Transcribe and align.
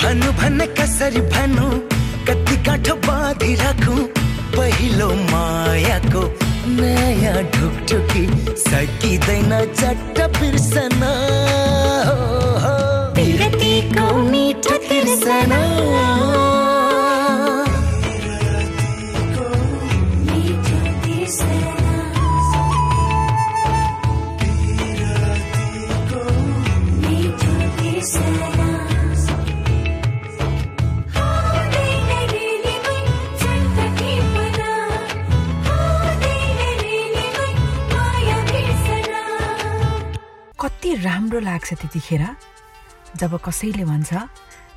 भन्नु 0.00 0.30
भन्न 0.40 0.66
कसरी 0.78 1.20
भन्नु 1.32 1.68
कति 2.28 2.56
गाँठो 2.66 2.94
बाँधि 3.06 3.54
राखौँ। 3.62 4.00
पहिलो 4.56 5.08
मायाको 5.30 6.22
नयाँ 6.78 7.42
ढुकढुकी 7.54 8.24
सकिँदैन 8.64 9.52
चट्ट 9.80 10.16
बिर्सन 10.38 11.00
विरतिको 13.16 14.06
मिठो 14.30 14.76
तिर्सना। 14.88 15.60
राम्रो 40.98 41.40
लाग्छ 41.40 41.74
त्यतिखेर। 41.74 42.22
जब 43.16 43.32
कसैले 43.44 43.84
भन्छ 43.84 44.10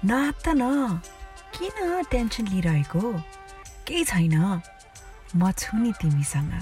नआत्त 0.06 0.47
न 0.50 1.01
किन 1.56 2.03
टेन्सन 2.12 2.47
लिइरहेको? 2.47 3.01
केही 3.88 4.03
छैन। 4.06 4.62
म 5.35 5.51
छु 5.51 5.77
नि 5.77 5.91
तिमीसँग। 6.01 6.53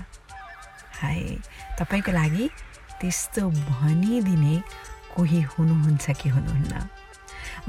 हाय 1.00 1.19
तपाईँको 1.79 2.11
लागि 2.11 2.45
त्यस्तो 3.00 3.50
भनिदिने 3.50 4.56
कोही 5.15 5.41
हुनुहुन्छ 5.41 6.05
कि 6.19 6.29
हुनुहुन्न? 6.29 6.73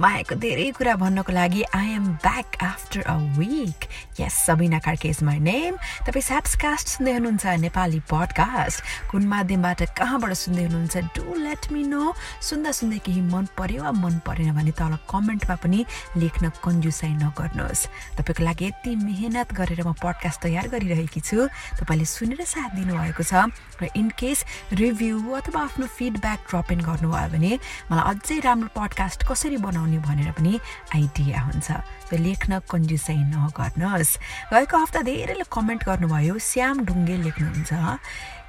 मायाको 0.01 0.35
धेरै 0.41 0.71
कुरा 0.73 0.95
भन्नको 0.97 1.33
लागि 1.33 1.63
I 1.77 1.89
am 1.93 2.07
back 2.25 2.57
after 2.65 3.01
a 3.05 3.17
week 3.37 3.85
yes 4.21 4.35
Sabina 4.47 4.79
Karki 4.81 5.09
is 5.09 5.23
my 5.23 5.39
name 5.45 5.77
तपाईँ 6.09 6.25
स्याप्सकास्ट 6.25 6.89
सुन्दै 6.89 7.13
हुनुहुन्छ 7.13 7.47
नेपाली 7.61 8.01
पडकास्ट 8.09 9.11
कुन 9.11 9.27
माध्यमबाट 9.29 9.83
कहाँबाट 9.99 10.33
सुन्दै 10.45 10.65
हुनुहुन्छ 10.65 10.97
डु 11.17 11.25
लेट 11.45 11.69
मी 11.73 11.83
नो 11.93 12.13
सुन्दा 12.49 12.73
सुन्दै 12.81 12.99
केही 13.05 13.21
मन 13.29 13.45
पर्यो 13.59 13.83
वा 13.85 13.93
मन 13.93 14.15
परेन 14.25 14.53
भने 14.57 14.73
तल 14.81 14.97
कमेन्टमा 15.13 15.57
पनि 15.61 15.85
लेख्न 16.17 16.49
कन्जुसाइ 16.65 17.13
नगर्नुहोस्। 17.21 17.87
तपाईँको 18.17 18.45
लागि 18.45 18.65
यति 18.65 18.97
मेहनत 19.05 19.53
गरेर 19.53 19.85
म 19.85 19.93
पडकास्ट 20.01 20.41
तयार 20.43 20.69
गरिरहेकी 20.73 21.21
छु। 21.21 21.45
तपाईँले 21.77 22.09
सुनेर 22.09 22.41
साथ 22.49 22.71
दिनुभएको 22.81 23.25
छ 23.29 23.53
र 23.85 23.93
इन 24.01 24.09
केस 24.17 24.45
रिभ्यू 24.81 25.21
अथवा 25.41 25.61
आफ्नो 25.61 25.87
फिडब्याक 25.93 26.41
ड्रप 26.49 26.73
इन 26.73 26.81
गर्नुभयो 26.89 27.29
भने 27.37 27.53
मलाई 27.93 28.05
अझै 28.15 28.41
राम्रो 28.49 28.73
पडकास्ट 28.73 29.29
कसरी 29.29 29.61
बनाउने 29.61 29.90
भनेर 29.99 30.31
पनि 30.33 30.61
आइडिया 30.95 31.41
हुन्छ। 31.41 31.69
सो 32.11 32.17
लेख्न 32.17 32.59
कन्जुसाइ 32.71 33.17
नगर्नुहोस्। 33.17 34.19
गएको 34.53 34.77
हप्ता 34.79 35.01
धेरैले 35.03 35.45
कमेन्ट 35.51 35.85
गर्नुभयो 35.85 36.39
श्याम 36.39 36.85
ढुङ्गे 36.85 37.17
लेख्नुहुन्छ 37.17 37.73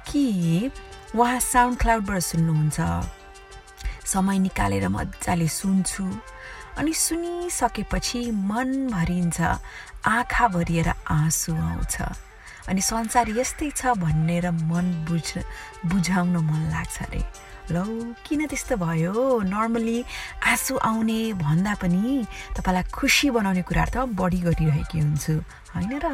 कि 0.08 0.70
उहाँ 1.14 1.40
साउन्ड 1.40 1.78
क्लाउडबाट 1.78 2.20
सुन्नुहुन्छ? 2.20 2.78
समय 4.06 4.38
निकालेर 4.38 4.88
मजाले 4.88 5.48
सुन्छु। 5.48 6.04
अनि 6.78 6.92
सुनिसकेपछि 6.92 8.30
मन 8.30 8.88
भरिन्छ 8.92 9.40
आँखा 10.06 10.48
भरिएर 10.48 10.88
आँसु 10.88 11.52
आउँछ। 11.52 11.96
अनि 12.68 12.80
संसार 12.80 13.28
यस्तै 13.30 13.70
छ 13.70 13.86
भनेर 13.98 14.50
मन 14.50 15.06
बुझ 15.08 15.38
बुझाउन 15.86 16.36
मन 16.36 16.62
लाग्छ 16.70 17.02
अरे। 17.02 17.22
लौ 17.72 17.84
किन 18.28 18.46
त्यस्तो 18.46 18.76
भयो? 18.76 19.14
नर्मली 19.48 19.98
आँसु 20.44 20.76
आउने 20.76 21.20
भन्दा 21.40 21.74
पनि 21.80 22.04
तपाईँलाई 22.56 22.84
खुसी 22.92 23.30
बनाउने 23.32 23.62
कुराहरू 23.64 23.92
त 23.92 24.12
बढी 24.12 24.40
गरिरहेकी 24.46 24.98
हुन्छु 25.00 25.34
होइन 25.72 25.92
र? 26.04 26.06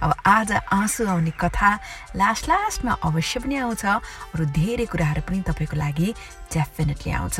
अब 0.00 0.10
आज 0.26 0.50
आँसु 0.72 1.04
आउने 1.04 1.32
कथा 1.36 1.70
लास्ट 2.16 2.48
लास्टमा 2.48 2.92
अवश्य 3.04 3.40
पनि 3.44 3.56
आउँछ 3.60 3.84
अरू 4.32 4.44
धेरै 4.56 4.86
कुराहरू 4.88 5.22
पनि 5.28 5.40
तपाईँको 5.44 5.76
लागि 5.76 6.08
डेफिनेटली 6.52 7.12
आउँछ। 7.12 7.38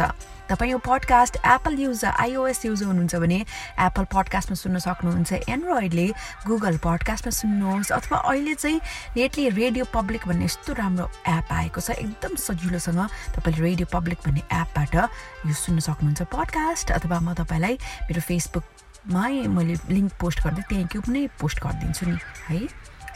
तपाईँ 0.55 0.71
यो 0.71 0.79
podcast 0.79 1.37
Apple 1.45 1.75
user 1.81 2.09
iOS 2.17 2.65
user 2.65 2.87
हुनुहुन्छ 2.87 3.15
भने 3.17 3.39
एप्पल 3.81 4.05
पडकास्टमा 4.07 4.55
सुन्न 4.55 4.79
सक्नुहुन्छ 4.79 5.33
एन्ड्रोइडले 5.51 6.07
गुगल 6.47 6.77
पडकास्टमा 6.79 7.31
सुन्नुहोस् 7.33 7.91
अथवा 7.93 8.19
अहिले 8.21 8.55
चाहिँ 8.55 8.79
लेटली 9.17 9.49
रेडियो 9.51 9.85
पब्लिक 9.91 10.29
भन्ने 10.29 10.45
यस्तो 10.45 10.73
राम्रो 10.73 11.07
एप 11.29 11.51
आएको 11.53 11.81
छ 11.81 11.91
एकदम 11.99 12.37
सजिलोसँग 12.39 13.01
तपाईँले 13.35 13.63
रेडियो 13.65 13.87
पब्लिक 13.91 14.19
भन्ने 14.23 14.43
एपबाट 14.55 14.95
यो 14.95 15.55
सुन्न 15.57 15.81
सक्नुहुन्छ 15.83 16.23
पडकास्ट 16.31 16.93
अथवा 16.93 17.19
म 17.19 17.35
तपाईँलाई 17.35 17.75
मेरो 18.07 18.21
फेसबुकमै 18.23 19.35
मैले 19.51 19.75
लिङ्क 19.91 20.13
पोस्ट 20.23 20.39
गर्दै 20.45 20.63
त्यहीँ 20.71 20.87
के 20.87 21.03
पनि 21.03 21.27
पोस्ट 21.35 21.67
गरिदिन्छु 21.67 22.07
नि 22.07 22.17
है? 22.47 22.61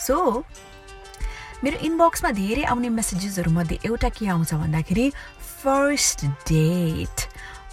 सो 0.01 0.19
मेरो 1.59 1.79
इनबक्समा 1.83 2.31
धेरै 2.33 2.63
आउने 2.65 2.89
मेसेजेसहरूमध्ये 2.89 3.79
एउटा 3.85 4.09
के 4.15 4.27
आउँछ 4.31 4.55
भन्दाखेरि 4.55 5.07
फर्स्ट 5.63 6.25
डेट 6.49 7.27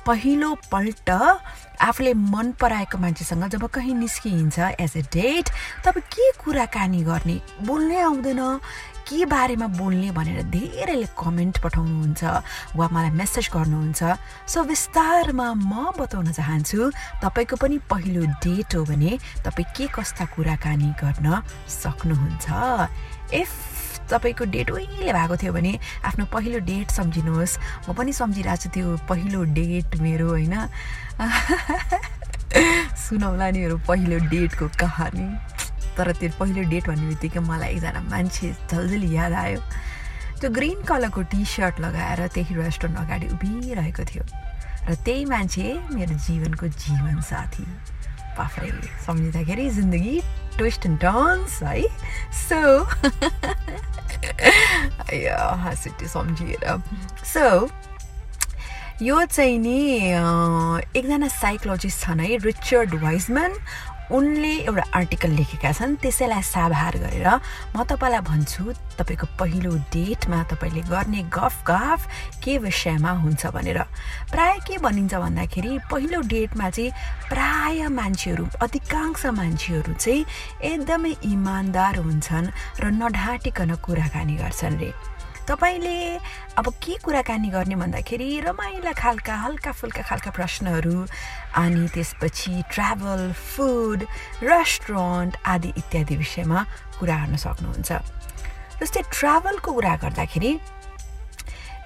पहिलोपल्ट 0.05 1.09
आफूले 1.09 2.13
मन 2.13 2.51
पराएको 2.61 2.97
मान्छेसँग 2.97 3.45
जब 3.51 3.65
कहीँ 3.73 3.93
निस्किन्छ 3.93 4.59
एज 4.79 4.97
ए 4.97 5.01
डेट 5.13 5.49
तब 5.85 5.97
के 6.13 6.31
कुराकानी 6.43 7.01
गर्ने? 7.03 7.41
बोल्नै 7.61 7.99
आउँदैन। 8.01 8.41
के 9.05 9.25
बारेमा 9.25 9.67
बोल्ने 9.77 10.11
भनेर 10.11 10.41
धेरैले 10.49 11.07
कमेन्ट 11.13 11.57
पठाउनुहुन्छ 11.61 12.23
वा 12.75 12.87
मलाई 12.89 13.09
मेसेज 13.13 13.49
गर्नुहुन्छ। 13.53 14.01
सो 14.49 14.63
विस्तारमा 14.65 15.53
म 15.53 15.93
बताउन 15.99 16.31
चाहन्छु 16.33 16.89
तपाईँको 17.21 17.55
पनि 17.61 17.77
पहिलो 17.85 18.25
डेट 18.41 18.75
हो 18.75 18.83
भने 18.85 19.17
तपाईँ 19.45 19.69
के 19.77 19.85
कस्ता 19.93 20.25
कुराकानी 20.33 20.89
गर्न 21.01 21.41
सक्नुहुन्छ? 21.69 22.45
इफ 23.33 23.94
तपाईँको 24.11 24.45
डेट 24.45 24.71
उहिले 24.71 25.13
भएको 25.13 25.35
थियो 25.37 25.53
भने 25.53 25.79
आफ्नो 26.05 26.25
पहिलो 26.25 26.59
डेट 26.59 26.91
सम्झिनुहोस्। 26.91 27.59
म 27.89 27.93
पनि 27.93 28.13
सम्झिरहेको 28.13 28.61
छु 28.63 28.69
त्यो 28.69 28.97
पहिलो 29.09 29.43
डेट 29.53 29.95
मेरो 29.97 30.27
होइन? 30.29 30.55
सुनाउला 32.95 33.51
नि 33.51 33.59
मेरो 33.59 33.77
पहिलो 33.87 34.17
डेटको 34.29 34.67
कहानी। 34.67 35.27
तर 35.97 36.11
त्यो 36.11 36.29
पहिलो 36.39 36.61
डेट 36.69 36.87
भन्ने 36.87 37.07
बित्तिकै 37.07 37.39
मलाई 37.39 37.69
एकजना 37.69 38.01
मान्छे 38.11 38.55
झल्झली 38.71 39.09
याद 39.15 39.33
आयो। 39.33 39.59
त्यो 40.39 40.49
ग्रिन 40.49 40.83
कलरको 40.83 41.21
टी 41.21 41.45
सर्ट 41.45 41.79
लगाएर 41.79 42.27
त्यही 42.27 42.55
रेस्टुरेन्ट 42.55 42.99
अगाडि 42.99 43.27
उभिरहेको 43.27 44.03
थियो। 44.03 44.23
र 44.89 44.95
त्यही 44.95 45.25
मान्छे 45.25 45.65
मेरो 45.91 46.15
जीवनको 46.27 46.67
जीवन 46.67 47.21
साथी। 47.21 47.65
बाफ्रै 48.37 48.71
सम्झिँदाखेरि 49.05 49.69
जिन्दगी 49.69 50.21
ट्विस्ट 50.57 50.85
एन्ड 50.85 50.99
टर्न्स 50.99 51.63
है? 51.63 51.81
सो 52.47 52.59
हाँसिटी 55.63 56.07
सम्झिएर 56.07 56.81
सो 57.25 57.69
यो 59.01 59.25
चाहिँ 59.25 59.57
नि 59.59 59.79
एकजना 60.99 61.27
साइकोलोजिस्ट 61.27 62.01
छन् 62.01 62.19
है 62.19 62.37
रिचर्ड 62.37 62.93
वाइजमन 63.03 63.53
उनले 64.11 64.53
एउटा 64.69 64.83
आर्टिकल 64.93 65.31
लेखेका 65.39 65.71
छन् 65.71 65.95
त्यसैलाई 66.01 66.41
साभार 66.45 66.97
गरेर 66.97 67.27
म 67.75 67.83
तपाईँलाई 67.89 68.21
भन्छु 68.21 68.63
तपाईँको 68.97 69.27
पहिलो 69.39 69.71
डेटमा 69.89 70.43
तपाईँले 70.51 70.81
गर्ने 70.89 71.21
गफ 71.33 71.55
गफ 71.65 72.01
के 72.43 72.57
विषयमा 72.61 73.11
हुन्छ 73.23 73.45
भनेर। 73.55 73.79
प्राय 74.31 74.57
के 74.67 74.77
भनिन्छ 74.77 75.13
भन्दाखेरि 75.15 75.79
पहिलो 75.91 76.21
डेटमा 76.21 76.69
चाहिँ 76.69 76.91
प्राय 77.29 77.87
मान्छेहरू 77.89 78.45
अधिकांश 78.61 79.25
मान्छेहरू 79.25 79.93
चाहिँ 79.93 80.25
एकदमै 80.61 81.13
इमान्दार 81.25 81.95
हुन्छन् 82.05 82.53
र 82.79 82.83
नढाँटिकन 83.01 83.75
कुराकानी 83.85 84.35
गर्छन् 84.37 84.79
रे। 84.79 84.93
तपाईँले 85.45 85.97
अब 86.57 86.67
के 86.81 86.93
कुराकानी 87.05 87.49
गर्ने 87.53 87.75
भन्दाखेरि 87.77 88.29
रमाइला 88.45 88.91
खालका 88.97 89.35
हल्का 89.45 89.71
फुल्का 89.71 90.03
खालका 90.09 90.31
प्रश्नहरू 90.33 90.97
अनि 91.61 91.87
त्यसपछि 91.93 92.53
ट्राभल 92.73 93.31
फुड 93.53 93.99
रेस्टुरेन्ट 94.41 95.37
आदि 95.45 95.69
इत्यादि 95.77 96.15
विषयमा 96.17 96.59
कुरा 96.99 97.17
गर्न 97.21 97.35
सक्नुहुन्छ। 97.45 97.91
जस्तै 98.81 99.01
ट्राभलको 99.13 99.71
कुरा 99.71 99.95
गर्दाखेरि 100.03 100.51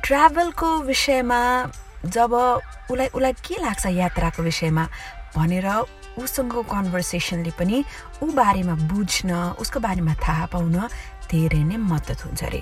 ट्राभलको 0.08 0.70
विषयमा 0.90 1.42
जब 2.16 2.32
उसलाई 2.34 3.08
उसलाई 3.12 3.34
के 3.44 3.56
लाग्छ 3.60 3.86
यात्राको 4.00 4.42
विषयमा 4.44 4.84
भनेर 5.36 5.68
उसँगको 6.18 6.62
कन्भर्सेसनले 6.64 7.52
पनि 7.60 7.84
ऊ 8.24 8.26
बारेमा 8.40 8.76
बुझ्न 8.88 9.60
उसको 9.60 9.80
बारेमा 9.80 10.14
थाहा 10.24 10.46
पाउन 10.56 10.76
धेरै 11.30 11.64
नै 11.70 11.78
मद्दत 11.78 12.26
हुन्छ 12.26 12.44
अरे। 12.44 12.62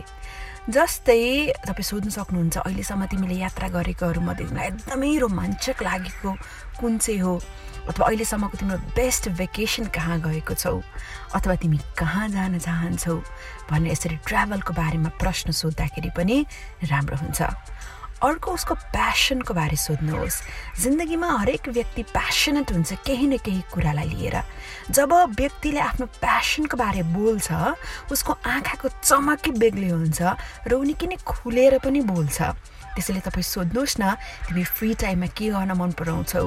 जस्तै 0.67 1.55
तपाईँ 1.63 1.87
सोध्नु 1.87 2.11
सक्नुहुन्छ 2.11 2.57
अहिलेसम्म 2.67 3.03
तिमीले 3.07 3.35
यात्रा 3.39 3.67
गरेकोहरूमध्ये 3.71 4.45
तिमीलाई 4.51 4.67
एकदमै 4.67 5.11
रोमाञ्चक 5.23 5.79
लागेको 5.79 6.31
कुन 6.79 6.97
चाहिँ 6.99 7.19
हो? 7.23 7.33
अथवा 7.87 8.03
अहिलेसम्मको 8.03 8.55
तिम्रो 8.59 8.77
बेस्ट 8.91 9.23
भेकेसन 9.39 9.85
कहाँ 9.95 10.19
गएको 10.27 10.53
छौ? 10.59 10.83
अथवा 11.31 11.55
तिमी 11.55 11.79
कहाँ 11.95 12.27
जान 12.35 12.59
चाहन्छौ? 12.59 13.15
भन्ने 13.71 13.91
यसरी 13.95 14.15
ट्राभलको 14.27 14.73
बारेमा 14.75 15.09
प्रश्न 15.23 15.55
सोद्धाखेरि 15.55 16.11
पनि 16.19 16.45
राम्रो 16.91 17.15
हुन्छ। 17.15 17.39
अर्को 18.23 18.51
उसको 18.51 18.73
प्यासनको 18.73 19.53
बारे 19.53 19.77
सोध्नुहोस्। 19.77 20.41
जिन्दगीमा 20.81 21.27
हरेक 21.37 21.69
व्यक्ति 21.69 22.03
प्यासनेट 22.03 22.71
हुन्छ 22.71 22.93
केही 23.05 23.27
न 23.27 23.37
केही 23.37 23.61
कुरालाई 23.73 24.09
लिएर। 24.09 24.41
जब 24.89 25.13
व्यक्तिले 25.37 25.79
आफ्नो 25.79 26.05
प्यासनको 26.17 26.77
बारे 26.77 27.03
बोल्छ 27.13 27.47
उसको 28.11 28.31
आँखाको 28.33 28.87
चमकै 29.05 29.51
बेग्लै 29.61 29.89
हुन्छ 29.93 30.21
र 30.65 30.73
उनी 30.73 30.93
किन 30.97 31.15
खुलेर 31.21 31.77
पनि 31.77 32.01
बोल्छ। 32.01 32.41
त्यसैले 32.97 33.21
तपाईँ 33.21 33.45
सोध्नुहोस् 33.45 34.01
न 34.01 34.17
तिमी 34.49 34.63
फ्री 34.65 34.93
टाइममा 34.97 35.27
के 35.37 35.53
गर्न 35.53 35.71
मन 35.77 35.91
पराउँछौ? 35.93 36.45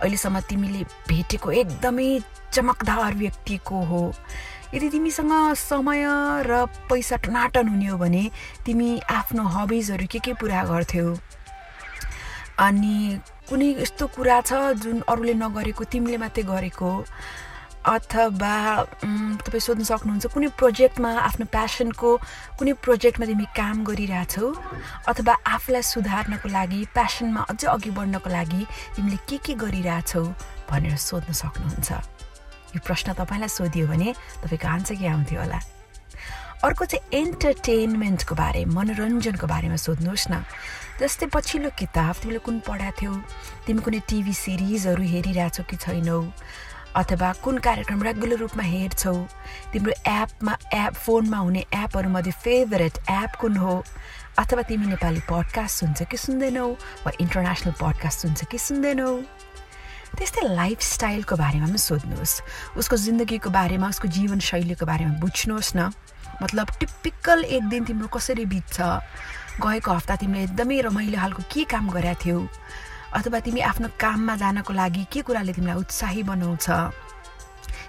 अहिलेसम्म 0.00 0.40
तिमीले 0.48 0.82
भेटेको 1.04 1.48
एकदमै 1.52 2.08
चमकदार 2.52 3.12
व्यक्ति 3.20 3.56
को 3.60 3.76
हो? 3.84 4.02
यदि 4.74 4.88
तिमीसँग 4.88 5.32
समय 5.58 6.04
र 6.46 6.64
पैसा 6.86 7.16
टनाटन 7.26 7.68
हुने 7.68 7.86
हो 7.86 7.96
भने 7.98 8.30
तिमी 8.64 8.88
आफ्नो 9.10 9.42
हबिजहरू 9.42 10.06
के 10.06 10.18
के 10.22 10.32
पुरा 10.38 10.62
गर्थ्यौ? 10.70 11.16
अनि 12.66 13.18
कुनै 13.50 13.68
यस्तो 13.82 14.06
कुरा 14.14 14.40
छ 14.46 14.78
जुन 14.78 15.02
अरूले 15.10 15.34
नगरेको 15.34 15.84
तिमीले 15.90 16.16
मात्रै 16.22 16.44
गरेको? 16.46 16.90
अथवा 17.80 18.54
तपाईँ 19.42 19.64
सोध्न 19.66 19.82
सक्नुहुन्छ 19.90 20.26
कुनै 20.30 20.48
प्रोजेक्टमा 20.60 21.10
आफ्नो 21.18 21.44
प्यासनको 21.50 22.08
कुनै 22.60 22.72
प्रोजेक्टमा 22.84 23.26
तिमी 23.26 23.46
काम 23.56 23.76
गरिरहेछौ? 23.90 24.46
अथवा 25.10 25.34
आफूलाई 25.50 25.82
सुधार्नको 25.82 26.46
लागि 26.46 26.80
प्यासनमा 26.94 27.40
अझै 27.50 27.66
अघि 27.74 27.90
बढ्नको 27.90 28.28
लागि 28.30 28.62
तिमीले 28.94 29.18
के 29.26 29.36
के 29.42 29.52
गरिरहेछौ 29.66 30.24
भनेर 30.70 30.96
सोध्न 31.08 31.32
सक्नुहुन्छ। 31.42 32.19
यो 32.76 32.80
प्रश्न 32.86 33.12
तपाईँलाई 33.12 33.48
सोधियो 33.48 33.86
भने 33.86 34.14
तपाईँको 34.44 34.68
आन्सर 34.68 34.94
के 34.94 35.06
आउँथ्यो 35.06 35.40
होला? 35.40 35.60
अर्को 36.64 36.84
चाहिँ 36.84 37.24
एन्टरटेनमेन्टको 37.24 38.34
बारे 38.34 38.64
मनोरञ्जनको 38.64 39.46
बारेमा 39.46 39.76
सोध्नुहोस् 39.76 40.30
न। 40.30 40.44
जस्तै 41.00 41.26
पछिल्लो 41.26 41.70
किताब 41.78 42.14
तिमीले 42.14 42.38
कुन 42.38 42.60
पढाएको 42.60 43.00
थियौ? 43.02 43.14
तिमी 43.66 43.80
कुनै 43.80 44.00
टिभी 44.08 44.34
सिरिजहरू 44.34 45.02
हेरिरहेछौ 45.02 45.62
कि 45.62 45.76
छैनौ? 45.76 46.32
अथवा 46.96 47.32
कुन 47.32 47.58
कार्यक्रम 47.58 48.02
रेगुलर 48.02 48.36
रूपमा 48.36 48.62
हेर्छौ? 48.62 49.26
तिम्रो 49.72 49.92
एपमा 49.92 50.58
एप 50.74 50.94
फोनमा 50.94 51.38
हुने 51.38 51.60
एपहरूमध्ये 51.74 52.32
फेभरेट 52.32 52.98
एप 53.10 53.32
कुन 53.40 53.56
हो? 53.56 53.84
अथवा 54.38 54.62
तिमी 54.62 54.86
नेपाली 54.86 55.20
पडकास्ट 55.20 55.76
सुन्छ 55.76 56.02
कि 56.02 56.16
सुन्दैनौ? 56.16 56.68
वा 57.06 57.12
इन्टरनेसनल 57.20 57.72
पडकास्ट 57.72 58.18
सुन्छ 58.18 58.44
कि 58.44 58.58
सुन्दैनौ? 58.58 59.22
त्यस्तै 60.18 60.42
लाइफस्टाइलको 60.54 61.36
बारेमा 61.36 61.66
पनि 61.66 61.78
सोध्नुहोस्। 61.78 62.34
उसको 62.76 62.96
जिन्दगीको 62.96 63.50
बारेमा 63.50 63.88
उसको 63.88 64.08
जीवनशैलीको 64.08 64.84
बारेमा 64.86 65.12
बुझ्नुहोस् 65.20 65.76
न। 65.76 65.90
मतलब 66.42 66.66
टिपिकल 66.80 67.44
एक 67.44 67.64
दिन 67.68 67.84
तिम्रो 67.84 68.08
कसरी 68.08 68.44
बित्छ? 68.46 68.80
गएको 69.60 69.90
हप्ता 69.92 70.16
तिमीले 70.16 70.42
एकदमै 70.44 70.80
रमाइलो 70.88 71.18
खालको 71.20 71.42
के 71.52 71.64
काम 71.68 71.90
गरेका 71.92 72.14
थियौ? 72.24 72.38
अथवा 73.12 73.38
तिमी 73.44 73.60
आफ्नो 73.60 73.88
काममा 74.00 74.34
जानको 74.36 74.72
लागि 74.72 75.04
के 75.12 75.20
कुराले 75.26 75.52
तिमीलाई 75.52 75.76
उत्साही 75.76 76.22
बनाउँछ? 76.22 76.66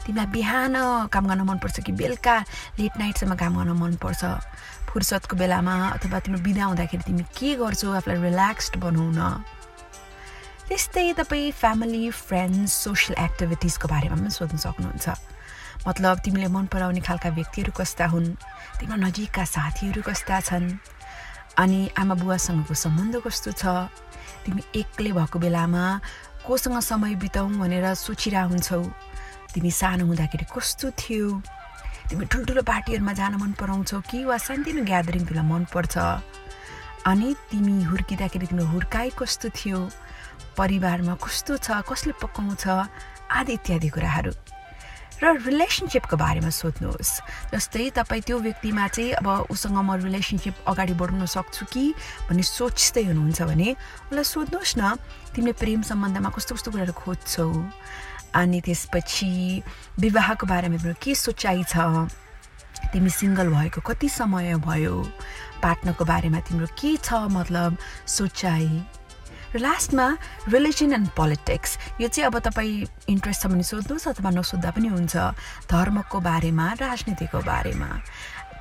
तिमीलाई 0.04 0.28
बिहान 0.36 0.76
काम 1.14 1.24
गर्न 1.30 1.42
मनपर्छ 1.48 1.80
कि 1.86 1.92
बेलुका 1.94 2.36
लेट 2.80 2.94
नाइटसम्म 2.98 3.36
काम 3.38 3.54
गर्न 3.62 3.72
मनपर्छ? 3.78 4.22
फुर्सदको 4.92 5.36
बेलामा 5.38 5.76
अथवा 5.96 6.20
तिम्रो 6.20 6.42
बिदा 6.44 6.64
हुँदाखेरि 6.66 7.04
तिमी 7.08 7.24
के 7.32 7.56
गर्छौ? 7.56 7.92
आफूलाई 7.96 8.20
रिल्याक्स्ड 8.20 8.74
बनाउन। 8.84 9.20
त्यस्तै 10.68 11.14
तपाईँ 11.20 11.52
फ्यामिली 11.52 12.04
फ्रेन्ड्स 12.12 12.72
सोसियल 12.86 13.16
एक्टिभिटिजको 13.24 13.88
बारेमा 13.88 14.16
पनि 14.16 14.30
सोध्न 14.30 14.58
सक्नुहुन्छ। 14.58 15.08
मतलब 15.88 16.20
तिमीले 16.26 16.48
मन 16.48 16.66
पराउने 16.70 17.02
खालका 17.02 17.30
व्यक्तिहरू 17.38 17.72
कस्ता 17.74 18.06
हुन् 18.14 18.30
तिम्रो 18.80 18.98
नजिकका 19.02 19.44
साथीहरू 19.46 20.02
कस्ता 20.06 20.40
छन् 20.48 20.68
अनि 21.58 21.80
आमा 21.98 22.16
बुवासँगको 22.22 22.74
सम्बन्ध 22.74 23.16
कस्तो 23.26 23.52
छ 23.52 23.64
तिमी 24.46 24.62
एक्लै 24.76 25.12
भएको 25.12 25.38
बेलामा 25.40 25.84
कोसँग 26.48 26.80
समय 26.80 27.16
बिताउँ 27.22 27.52
भनेर 27.60 27.86
सोचिरह 27.98 28.44
हुन्छौ। 28.52 28.82
तिमी 29.54 29.72
सानो 29.72 30.06
हुँदाखेरि 30.06 30.46
कस्तो 30.48 30.90
थियो? 30.96 31.28
तिमी 32.10 32.26
ठुल्ठुलो 32.32 32.62
पार्टीहरूमा 32.62 33.14
जान 33.14 33.36
मन 33.42 33.52
पराउँछौ 33.60 34.00
कि 34.10 34.24
वा 34.26 34.38
सानोतिनो 34.38 34.84
ग्यादरिङ 34.86 35.24
तिमीलाई 35.26 35.48
मनपर्छ 35.50 35.96
अनि 37.10 37.30
तिमी 37.52 37.84
हुर्किँदाखेरि 37.84 38.48
तिम्रो 38.48 38.66
हुर्काइ 38.74 39.10
कस्तो 39.20 39.50
थियो? 39.50 39.80
परिवारमा 40.58 41.16
कस्तो 41.24 41.58
छ 41.58 41.82
कसले 41.88 42.14
पकाउँछ 42.22 42.68
आदि 43.32 43.54
इत्यादि 43.54 43.90
कुराहरू। 43.90 44.32
र 45.22 45.38
रिलेसनसिपको 45.38 46.18
बारेमा 46.18 46.50
सोध्नुहोस्। 46.50 47.54
जस्तै 47.54 47.90
तपाईँ 47.94 48.26
त्यो 48.26 48.38
व्यक्तिमा 48.42 48.88
चाहिँ 48.90 49.22
अब 49.22 49.28
उसँग 49.54 49.78
म 49.78 49.94
रिलेसनसिप 50.02 50.66
अगाडि 50.66 50.94
बढाउन 50.98 51.26
सक्छु 51.30 51.66
कि 51.70 51.94
भन्ने 52.26 52.42
सोच्दै 52.42 53.06
हुनुहुन्छ 53.06 53.42
भने 53.46 53.70
उसलाई 54.10 54.26
सोध्नुहोस् 54.26 54.78
न 54.82 54.98
तिमीले 55.38 55.54
प्रेम 55.62 55.82
सम्बन्धमा 55.86 56.30
कस्तो 56.34 56.56
कस्तो 56.58 56.70
कुराहरू 56.74 56.94
खोज्छौ? 56.98 57.48
अनि 58.34 58.60
त्यसपछि 58.66 59.62
विवाहको 60.02 60.46
बारेमा 60.50 60.78
तिम्रो 60.82 60.98
के 60.98 61.14
सोचाइ 61.14 61.64
छ? 61.70 62.10
तिमी 62.90 63.10
सिङ्गल 63.14 63.48
भएको 63.54 63.82
कति 63.86 64.10
समय 64.10 64.58
भयो? 64.58 64.96
पार्टनरको 65.62 66.04
बारेमा 66.06 66.40
तिम्रो 66.50 66.68
के 66.74 66.98
छ 66.98 67.30
मतलब 67.30 67.78
सोचाइ? 68.10 68.68
र 69.56 69.60
लास्टमा 69.60 70.08
रिलिजन 70.48 70.94
एन्ड 70.94 71.10
पोलिटिक्स 71.16 71.78
यो 72.02 72.08
चाहिँ 72.08 72.28
अब 72.28 72.40
तपाईँ 72.40 72.86
इन्ट्रेस्ट 73.10 73.42
छ 73.42 73.48
भने 73.52 73.64
सोध्नुहोस् 73.64 74.08
अथवा 74.08 74.30
नसोद्धा 74.32 74.72
पनि 74.72 74.88
हुन्छ 74.88 75.16
धर्मको 75.68 76.20
बारेमा 76.20 76.68
राजनीतिको 76.80 77.40
बारेमा। 77.44 77.90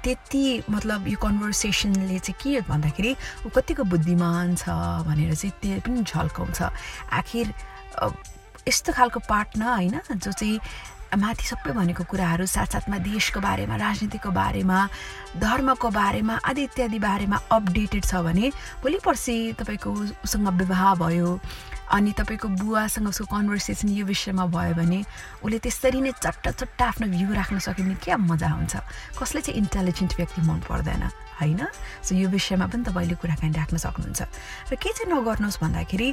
त्यति 0.03 0.63
मतलब 0.71 1.09
यो 1.09 1.19
कन्भर्सेसनले 1.23 2.19
चाहिँ 2.19 2.39
के 2.43 2.61
भन्दाखेरि 2.67 3.13
ऊ 3.47 3.49
कतिको 3.55 3.85
बुद्धिमान 3.85 4.57
छ 4.57 4.69
भनेर 5.07 5.35
चाहिँ 5.35 5.55
त्यो 5.63 5.81
पनि 5.87 6.03
झल्काउँछ। 6.03 6.59
आखिर 7.13 7.55
यस्तो 8.69 8.93
खालको 8.93 9.21
पार्टनर 9.29 9.69
होइन 9.69 10.01
जो 10.11 10.33
चाहिँ 10.33 10.59
माथि 11.19 11.47
सबै 11.47 11.73
भनेको 11.75 12.05
कुराहरू 12.07 12.47
साथसाथमा 12.47 12.99
देशको 13.03 13.41
बारेमा 13.41 13.77
राजनीतिको 13.77 14.31
बारेमा 14.31 14.79
धर्मको 15.43 15.89
बारेमा 15.91 16.35
आदि 16.47 16.63
इत्यादि 16.71 16.99
बारेमा 16.99 17.37
अपडेटेड 17.51 18.05
छ 18.05 18.23
भने 18.23 18.51
भोलि 18.83 18.99
पर्सि 19.03 19.37
तपाईँको 19.59 19.91
उसँग 20.23 20.49
विवाह 20.63 20.95
भयो 21.03 21.31
अनि 21.91 22.13
तपाईँको 22.15 22.49
बुवासँग 22.63 23.09
उसको 23.11 23.27
कन्भर्सेसन 23.27 23.89
यो 23.91 24.07
विषयमा 24.07 24.47
भयो 24.55 24.75
भने 24.79 25.03
उसले 25.43 25.59
त्यसरी 25.59 26.01
नै 26.01 26.13
चट्ट 26.23 26.47
चट्ट 26.49 26.83
आफ्नो 26.83 27.07
भ्यू 27.11 27.35
राख्न 27.35 27.59
सक्यो 27.59 27.85
भने 27.85 27.95
क्या 27.99 28.17
मजा 28.17 28.49
हुन्छ। 28.55 28.75
कसले 29.19 29.41
चाहिँ 29.41 29.59
इन्टेलिजेन्ट 29.59 30.15
व्यक्ति 30.17 30.41
मन 30.47 30.63
पर्दैन? 30.71 31.03
होइन? 31.41 31.61
सो 32.05 32.15
यो 32.15 32.29
विषयमा 32.29 32.67
पनि 32.69 32.85
तपाईँले 32.85 33.15
कुराकानी 33.17 33.57
राख्न 33.57 33.77
सक्नुहुन्छ। 33.77 34.21
र 34.71 34.75
के 34.77 34.91
चाहिँ 34.93 35.09
नगर्नुहोस् 35.09 35.61
भन्दाखेरि 35.61 36.09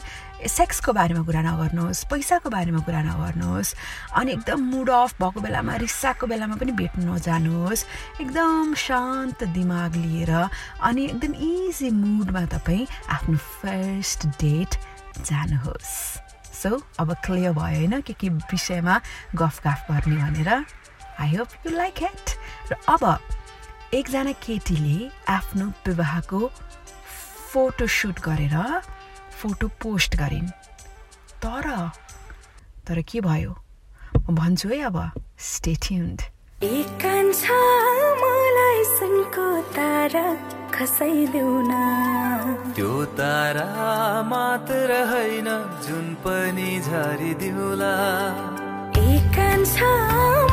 सेक्सको 0.47 0.91
बारेमा 0.95 1.21
कुरा 1.27 1.41
नगर्नुहोस् 1.43 2.05
पैसाको 2.07 2.49
बारेमा 2.49 2.81
कुरा 2.87 3.01
नगर्नुहोस् 3.03 3.75
अनि 4.15 4.31
एकदम 4.31 4.59
मुड 4.71 4.89
अफ 4.89 5.11
भएको 5.21 5.39
बेलामा 5.43 5.75
रिसाएको 5.83 6.25
बेलामा 6.27 6.55
पनि 6.55 6.71
भेट्नु 6.71 7.03
नजानुहोस्। 7.13 7.85
एकदम 8.23 8.73
शान्त 8.73 9.43
दिमाग 9.53 9.95
लिएर 9.95 10.31
अनि 10.31 11.03
एकदम 11.05 11.33
इजी 11.35 11.89
मुडमा 11.91 12.45
तपाईँ 12.55 12.87
आफ्नो 13.09 13.37
फर्स्ट 13.37 14.25
डेट 14.39 14.71
जानुहोस्। 15.27 15.93
सो 16.57 16.69
अब 16.99 17.13
क्लियर 17.25 17.53
भयो 17.53 17.77
होइन 17.77 18.01
के 18.01 18.13
के 18.13 18.29
विषयमा 18.29 18.95
गफ 19.35 19.61
गफ 19.61 19.81
गर्ने 19.91 20.17
भनेर। 20.17 20.49
I 21.21 21.35
hope 21.35 21.49
you 21.65 21.71
like 21.77 22.03
it 22.03 22.25
र 22.71 22.75
अब 22.89 23.03
एकजना 23.93 24.31
केटीले 24.43 25.09
आफ्नो 25.31 25.65
विवाहको 25.87 26.39
फोटो 27.51 27.85
सुट 27.87 28.19
गरेर 28.19 28.55
फोटो 29.39 29.67
पोस्ट 29.81 30.15
गरिन्। 30.19 30.49
तर 31.43 31.67
तर 32.87 33.01
के 33.07 33.21
भयो? 33.21 33.55
म 34.29 34.35
भन्छु 34.35 34.69
है 34.69 34.81
अब 34.91 34.97
स्टेट्युन्ड 35.39 36.21
एक 36.63 36.87
कान्छा 36.99 37.59
मलाई 38.23 38.83
सुनको 38.97 39.47
तारा 39.71 40.25
खसाइदेऊ 40.75 41.55
न। 41.63 42.73
त्यो 42.75 42.93
तारा 43.15 43.67
मात्र 44.27 45.01
होइन 45.11 45.47
जुन 45.87 46.13
पनि 46.27 46.69
झरिदिउला। 46.83 47.95
एक 49.07 49.31
कान्छा 49.37 49.91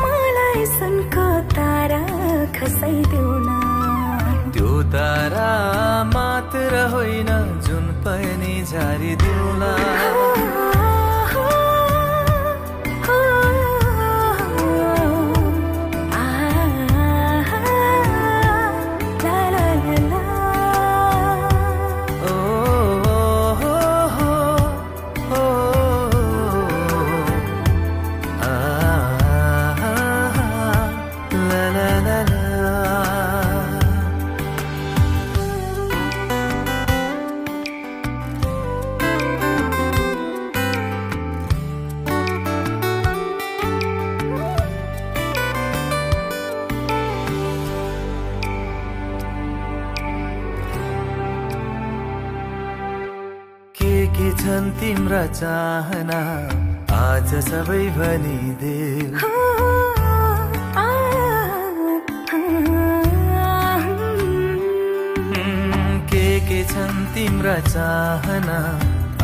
मलाई 0.03 0.65
सुनको 0.79 1.27
तारा 1.51 2.14
खसाइदेऊ 2.59 3.31
न 3.47 4.51
त्यो 4.53 4.71
तारा 4.93 5.49
मात्र 6.13 6.83
होइन 6.93 7.29
जुन 7.67 7.85
पनि 8.05 8.53
झरिदिउला 8.71 9.73
चाहना 55.35 56.17
आज 56.95 57.31
सबै 57.45 57.79
हम्म, 65.33 65.97
के 66.11 66.27
के 66.47 66.59
छन् 66.71 67.01
तिम्रा 67.15 67.57
चाहना 67.67 68.59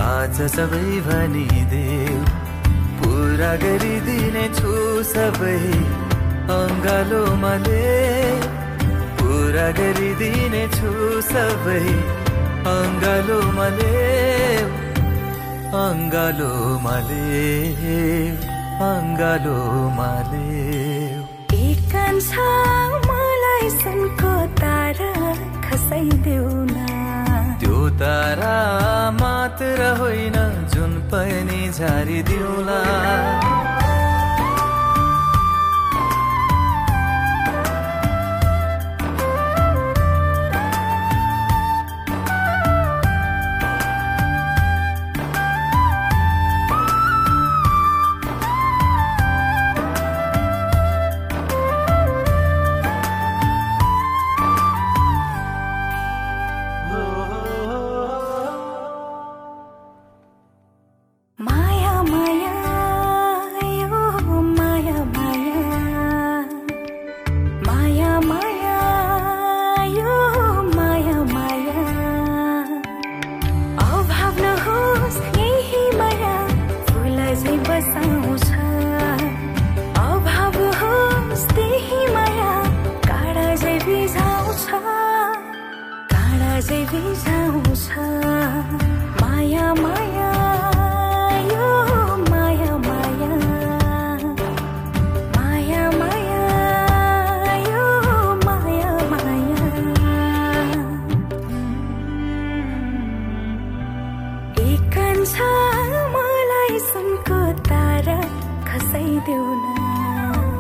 आज 0.07 0.41
सबै 0.57 0.83
भनिदेऊ 1.07 2.19
पुरा 2.99 3.53
गरिदिने 3.63 4.45
छु 4.59 4.75
सबै 5.13 5.57
अङ्गालोमा 6.59 7.55
ले 7.65 7.87
पुरा 9.23 9.67
गरिदिने 9.81 10.67
छु 10.77 10.93
सबै 11.31 11.81
अङ्गालोमा 12.75 13.67
ले 13.81 14.80
अङ्गालोमा 15.79 16.93
ले 17.09 17.27
अङ्गालोमा 18.87 20.07
ले 20.31 20.63
एक 21.57 21.79
कान्छा 21.93 22.47
मलाई 23.05 23.69
सुनको 23.77 24.33
तारा 24.59 25.11
खसाइदेऊ 25.67 26.49
न 26.73 26.75
त्यो 27.63 27.79
तारा 28.03 28.55
मात्र 29.21 29.87
होइन 30.01 30.37
जुन 30.75 30.99
पनि 31.13 31.61
झारिदिउला 31.77 32.81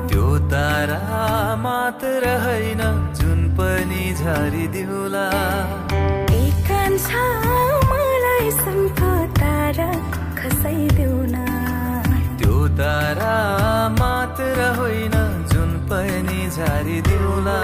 त्यो 0.09 0.25
तारा 0.51 0.99
मात्र 1.57 2.33
होइन 2.43 2.81
जुन 3.19 3.39
पनि 3.57 4.03
झारिदिउला 4.13 5.25
एक 6.33 6.61
कान्छा 6.67 7.23
मलाई 7.91 8.51
सुनको 8.59 9.11
तारा 9.39 9.89
त्यो 12.37 12.67
तारा 12.77 13.33
मात्र 13.99 14.69
होइन 14.77 15.17
जुन 15.53 15.73
पनि 15.89 16.49
झारिदिउला 16.49 17.59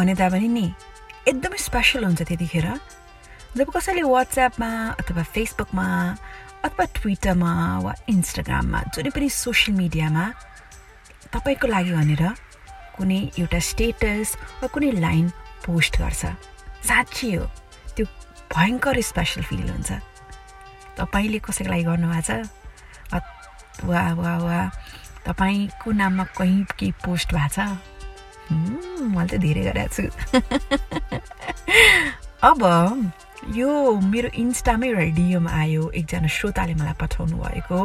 भने 0.00 0.14
तापनि 0.16 0.48
नि 0.48 0.66
एकदमै 1.28 1.58
स्पेसल 1.60 2.04
हुन्छ 2.04 2.22
त्यतिखेर। 2.24 2.66
जब 3.56 3.68
कसैले 3.76 4.02
वाट्सएपमा 4.08 4.70
अथवा 5.00 5.22
फेसबुकमा 5.34 5.86
अथवा 6.64 6.84
ट्विटरमा 6.96 7.52
वा 7.84 7.92
इन्स्टाग्राममा 8.08 8.80
जुनै 8.94 9.10
पनि 9.12 9.28
सोसियल 9.28 9.76
मिडियामा 9.76 10.24
तपाईँको 11.34 11.66
लागि 11.66 11.92
भनेर 11.98 12.22
कुनै 12.96 13.20
एउटा 13.40 13.60
स्टेटस 13.70 14.28
वा 14.62 14.66
कुनै 14.72 14.90
लाइन 15.04 15.28
पोस्ट 15.66 15.92
गर्छ। 16.00 16.22
साँच्ची 16.88 17.28
हो 17.34 17.44
त्यो 17.96 18.04
भयङ्कर 18.54 19.00
स्पेसल 19.10 19.42
फिल 19.48 19.68
हुन्छ। 19.68 19.90
तपाईँले 20.96 21.38
कसैको 21.44 21.70
लागि 21.70 21.84
गर्नुभएको 21.90 22.24
छ? 22.28 23.20
वा 23.88 24.02
वा 24.20 24.32
वा 24.44 24.58
तपाईँको 25.26 25.88
नाममा 25.92 26.24
कहीँ 26.38 26.64
केही 26.78 26.92
पोस्ट 27.04 27.34
भएको 27.34 27.48
छ? 27.56 27.89
मैले 28.50 29.28
त 29.28 29.40
धेरै 29.40 29.62
गरेको 29.64 29.88
छु 29.94 30.04
अब 32.42 32.62
यो 33.56 33.70
मेरो 34.02 34.28
इन्स्टामै 34.34 34.88
एउटा 34.88 35.04
डिएम 35.16 35.46
आयो 35.50 35.82
एकजना 35.92 36.28
श्रोताले 36.28 36.74
मलाई 36.74 36.94
पठाउनु 37.00 37.36
भएको 37.38 37.78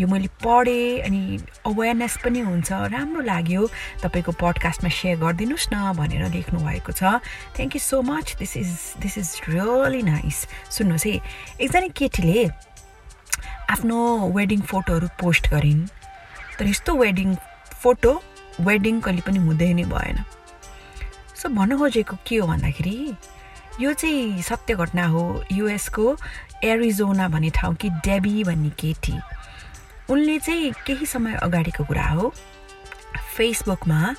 यो 0.00 0.06
मैले 0.06 0.28
पढेँ 0.36 1.00
अनि 1.02 1.20
अवेरनेस 1.64 2.16
पनि 2.24 2.40
हुन्छ 2.42 2.72
राम्रो 2.90 3.22
लाग्यो 3.22 3.62
तपाईँको 4.02 4.32
पडकास्टमा 4.34 4.90
सेयर 4.90 5.16
गरिदिनुहोस् 5.18 5.68
न 5.72 5.76
भनेर 5.94 6.26
लेख्नु 6.28 6.58
भएको 6.60 6.92
छ 6.92 7.22
thank 7.54 7.76
you 7.76 7.82
so 7.82 8.02
much 8.04 8.36
this 8.38 8.56
is 8.56 8.72
this 9.00 9.18
is 9.18 9.30
really 9.48 10.02
nice 10.04 10.38
सुन्नुहोस् 10.74 11.06
है 11.06 11.14
एकजना 11.60 11.88
केटीले 11.94 12.48
आफ्नो 13.70 13.98
वेडिङ 14.32 14.60
फोटोहरू 14.64 15.08
पोस्ट 15.16 15.50
गरिन् 15.50 15.86
तर 16.58 16.66
यस्तो 16.66 16.94
वेडिङ 16.96 17.34
फोटो 17.76 18.12
वेडिङ 18.60 19.00
कहिले 19.00 19.22
पनि 19.26 19.38
हुँदै 19.38 19.72
नै 19.74 19.84
भएन। 19.84 20.24
सो 21.36 21.48
भन्नु 21.48 21.78
खोजेको 21.78 22.16
के 22.26 22.36
हो 22.36 22.46
भन्दाखेरि 22.46 22.96
यो 23.80 23.92
चाहिँ 23.92 24.42
सत्य 24.42 24.74
घटना 24.74 25.06
हो 25.12 25.22
युएसको 25.52 26.16
एरिजोना 26.64 27.28
भन्ने 27.28 27.50
ठाउँ 27.54 27.74
कि 27.76 27.88
डेबी 28.04 28.44
भन्ने 28.44 28.70
केटी। 28.80 29.18
उनले 30.10 30.38
चाहिँ 30.38 30.72
केही 30.86 31.06
समय 31.06 31.34
अगाडिको 31.42 31.84
कुरा 31.84 32.08
हो 32.08 32.32
फेसबुकमा 33.36 34.14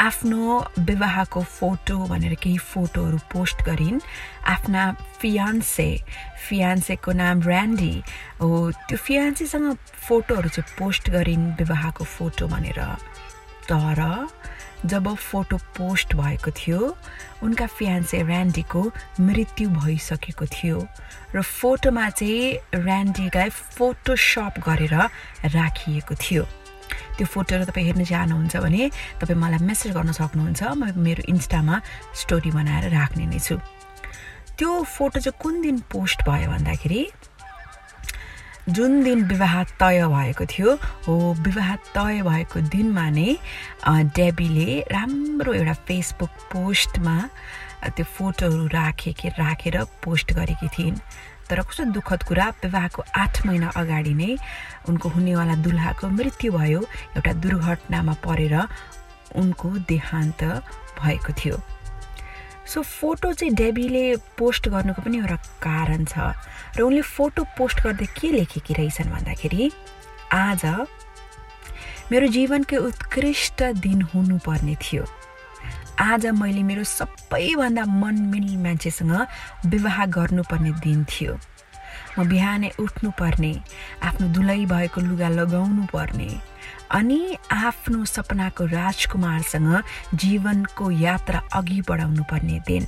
आफ्नो 0.00 0.42
विवाहको 0.78 1.42
फोटो 1.42 1.96
भनेर 2.06 2.34
केही 2.42 2.58
फोटोहरू 2.58 3.18
पोस्ट 3.32 3.62
गरिन्। 3.64 4.00
आफ्ना 4.44 4.82
फियान्से 5.20 5.88
फियान्सेको 6.48 7.12
नाम 7.12 7.40
ऱ्यान्डी 7.42 7.94
हो। 8.40 8.70
त्यो 8.88 8.98
फियान्सेसँग 8.98 9.76
फोटोहरू 10.08 10.48
चाहिँ 10.48 10.74
पोस्ट 10.78 11.10
गरिन् 11.10 11.52
विवाहको 11.58 12.04
फोटो 12.04 12.46
भनेर। 12.48 12.80
तर 13.68 14.00
जब 14.86 15.14
फोटो 15.14 15.56
पोस्ट 15.76 16.14
भएको 16.14 16.50
थियो 16.50 16.80
उनका 17.42 17.66
फियान्से 17.66 18.22
ऱ्यान्डीको 18.22 18.82
मृत्यु 19.20 19.68
भइसकेको 19.70 20.46
थियो 20.46 20.78
र 21.34 21.42
फोटोमा 21.42 22.08
चाहिँ 22.10 22.80
ऱ्यान्डीलाई 22.80 23.48
फोटोसप 23.50 24.62
गरेर 24.66 24.94
राखिएको 25.56 26.14
थियो। 26.14 26.44
त्यो 27.16 27.26
फोटोहरू 27.26 27.64
तपाईँ 27.66 27.86
हेर्न 27.86 28.04
चाहनुहुन्छ 28.04 28.56
भने 28.56 28.90
तपाईँ 29.20 29.38
मलाई 29.40 29.66
मेसेज 29.66 29.92
गर्न 29.96 30.12
सक्नुहुन्छ 30.12 30.62
म 30.62 30.92
मेरो 30.94 31.22
इन्स्टामा 31.32 31.80
स्टोरी 32.14 32.50
बनाएर 32.54 32.84
राख्ने 32.94 33.26
नै 33.26 33.40
छु। 33.42 33.56
त्यो 34.54 34.70
फोटो 34.84 35.20
चाहिँ 35.20 35.40
कुन 35.42 35.54
दिन 35.62 35.76
पोस्ट 35.90 36.22
भयो 36.28 36.48
भन्दाखेरि 36.50 37.00
जुन 38.68 39.02
दिन 39.02 39.22
विवाह 39.24 39.62
तय 39.78 40.02
भएको 40.08 40.44
थियो 40.46 40.72
हो 41.06 41.14
विवाह 41.40 41.74
तय 41.94 42.22
भएको 42.22 42.60
दिनमा 42.66 43.08
नै 43.10 43.36
डेबीले 44.16 44.80
राम्रो 44.92 45.52
एउटा 45.54 45.74
फेसबुक 45.86 46.30
पोस्टमा 46.52 47.16
त्यो 47.86 48.04
फोटोहरू 48.04 48.66
राखे 48.66 49.14
राखेर 49.38 49.76
पोस्ट 50.02 50.32
गरेकी 50.32 50.68
थिइन्। 50.68 50.98
तर 51.46 51.60
कस्तो 51.62 51.84
दुःखद 51.94 52.22
कुरा 52.26 52.48
विवाहको 52.64 53.04
आठ 53.14 53.46
महिना 53.46 53.68
अगाडि 53.76 54.14
नै 54.14 54.36
उनको 54.88 55.08
हुनेवाला 55.14 55.54
दुल्हाको 55.62 56.08
मृत्यु 56.18 56.52
भयो 56.52 56.80
एउटा 57.16 57.32
दुर्घटनामा 57.38 58.14
परेर 58.26 58.54
उनको 59.38 59.68
देहान्त 59.86 60.42
भएको 60.98 61.32
थियो। 61.38 61.56
सो 62.66 62.82
फोटो 62.82 63.32
चाहिँ 63.32 63.54
डेबीले 63.54 64.04
पोस्ट 64.38 64.68
गर्नुको 64.68 65.02
पनि 65.02 65.18
एउटा 65.18 65.36
कारण 65.62 66.04
छ। 66.04 66.34
र 66.76 66.82
उनले 66.82 67.02
फोटो 67.02 67.44
पोस्ट 67.56 67.82
गर्दै 67.84 68.06
के 68.18 68.32
लेखेकी 68.32 68.74
रहेछन् 68.74 69.10
भन्दाखेरि 69.10 69.70
आज 70.34 70.64
मेरो 72.10 72.26
जीवनको 72.26 72.76
उत्कृष्ट 72.86 73.62
दिन 73.82 74.02
हुनुपर्ने 74.14 74.74
थियो। 74.82 75.04
आज 76.00 76.26
मैले 76.26 76.62
मेरो 76.62 76.84
सबैभन्दा 76.84 77.84
मनमिल्ने 77.86 78.56
मान्छेसँग 78.62 79.14
विवाह 79.72 80.04
गर्नुपर्ने 80.16 80.72
दिन 80.82 81.04
थियो। 81.10 81.38
म 82.18 82.24
बिहानै 82.28 82.70
उठ्नुपर्ने 82.80 83.52
आफ्नो 84.02 84.26
धुलै 84.34 84.64
भएको 84.66 85.00
लुगा 85.00 85.28
लगाउनु 85.28 85.86
पर्ने 85.94 86.28
अनि 86.90 87.36
आफ्नो 87.52 88.04
सपनाको 88.04 88.64
राजकुमारसँग 88.66 89.82
जीवनको 90.14 90.90
यात्रा 90.90 91.40
अघि 91.54 91.80
बढाउनु 91.88 92.22
पर्ने 92.30 92.60
दिन। 92.66 92.86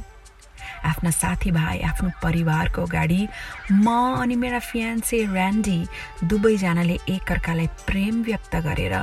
आफ्ना 0.85 1.11
साथीभाइ 1.11 1.81
आफ्नो 1.83 2.11
परिवारको 2.23 2.83
अगाडि 2.83 3.27
म 3.73 3.87
अनि 4.23 4.35
मेरा 4.37 4.59
फियान्से 4.59 5.25
ऱ्यान्डी 5.27 5.79
दुवैजनाले 6.25 6.99
एकअर्कालाई 7.11 7.67
प्रेम 7.87 8.23
व्यक्त 8.23 8.55
गरेर 8.67 8.95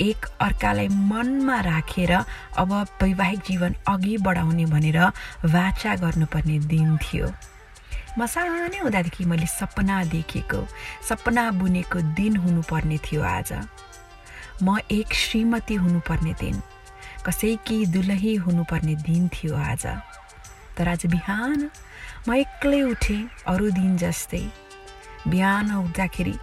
एक 0.00 0.26
अर्कालाई 0.40 0.88
मनमा 0.88 1.60
राखेर 1.60 2.12
अब 2.12 2.72
वैवाहिक 3.02 3.40
जीवन 3.46 3.74
अघि 3.88 4.16
बढाउने 4.26 4.64
भनेर 4.66 4.98
वाचा 5.46 5.94
गर्नुपर्ने 6.02 6.58
दिन 6.66 6.96
थियो। 6.98 7.30
म 8.18 8.26
सानै 8.26 8.78
हुँदादेखि 8.82 9.24
मैले 9.24 9.46
सपना 9.46 10.02
देखेको 10.10 10.66
सपना 11.08 11.50
बुनेको 11.60 12.00
दिन 12.18 12.36
हुनुपर्ने 12.36 12.98
थियो 13.06 13.22
आज। 13.22 13.52
म 14.62 14.78
एक 14.90 15.14
श्रीमती 15.14 15.74
हुनुपर्ने 15.74 16.32
दिन। 16.40 16.60
कसैकी 17.26 17.86
दुलही 17.86 18.34
हुनुपर्ने 18.34 18.94
दिन 18.94 19.28
थियो 19.28 19.56
आज। 19.56 19.86
तर 20.76 20.88
आज 20.88 21.06
बिहान 21.06 21.70
म 22.28 22.34
एक्लै 22.34 22.82
उठेँ 22.82 23.28
अरू 23.46 23.70
दिन 23.70 23.96
जस्तै। 23.96 24.44
बिहान 25.28 25.72
उठ्दाखेरि 25.72 26.36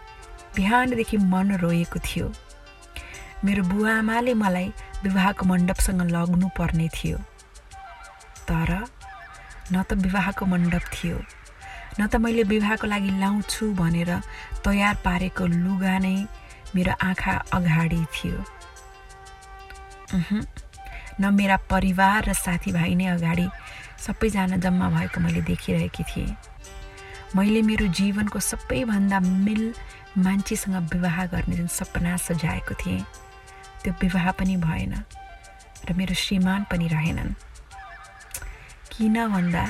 बिहानदेखि 0.55 1.17
मन 1.17 1.55
रोएको 1.61 1.99
थियो। 1.99 2.31
मेरो 3.45 3.63
बुवा 3.63 3.97
आमाले 3.97 4.33
मलाई 4.33 4.67
विवाहको 5.03 5.45
मण्डपसँग 5.45 6.01
लग्नु 6.11 6.47
पर्ने 6.57 6.87
थियो। 6.89 7.17
तर 8.49 8.69
न 9.73 9.83
त 9.83 9.93
विवाहको 9.93 10.45
मण्डप 10.45 10.83
थियो। 10.93 11.17
न 11.99 12.07
त 12.07 12.15
मैले 12.15 12.43
विवाहको 12.43 12.87
लागि 12.87 13.11
लाउँछु 13.19 13.73
भनेर 13.73 14.11
तयार 14.65 14.95
पारेको 15.05 15.45
लुगा 15.45 15.97
नै 15.99 16.17
मेरो 16.75 16.93
आँखा 17.01 17.33
अगाडि 17.53 18.05
थियो। 18.13 18.43
न 21.21 21.33
मेरा 21.33 21.57
परिवार 21.69 22.29
र 22.29 22.33
साथीभाइ 22.33 22.95
नै 22.95 23.05
अगाडि 23.07 23.47
सबैजना 23.97 24.57
जम्मा 24.57 24.89
भएको 24.89 25.19
मैले 25.21 25.41
देखिरहेकी 25.41 26.03
थिएँ। 26.03 26.35
मैले 27.35 27.61
मेरो 27.61 27.87
जीवनको 27.91 28.39
सबैभन्दा 28.39 29.19
मिल 29.19 29.73
मान्छेसँग 30.17 30.75
विवाह 30.93 31.25
गर्ने 31.33 31.55
जुन 31.55 31.67
सपना 31.67 32.17
सजाएको 32.17 32.73
थिएँ 32.75 33.01
त्यो 33.83 33.93
विवाह 34.01 34.31
पनि 34.37 34.55
भएन 34.57 34.93
र 35.89 35.93
मेरो 35.93 36.13
श्रीमान 36.13 36.65
पनि 36.71 36.87
रहेनन्। 36.87 37.33
किन 38.91 39.15
भन्दा 39.27 39.65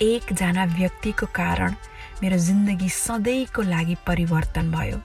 एकजना 0.00 0.64
व्यक्तिको 0.76 1.26
कारण 1.34 1.74
मेरो 2.22 2.36
जिन्दगी 2.38 2.88
सधैँको 2.88 3.62
लागि 3.62 3.96
परिवर्तन 4.06 4.70
भयो। 4.72 4.98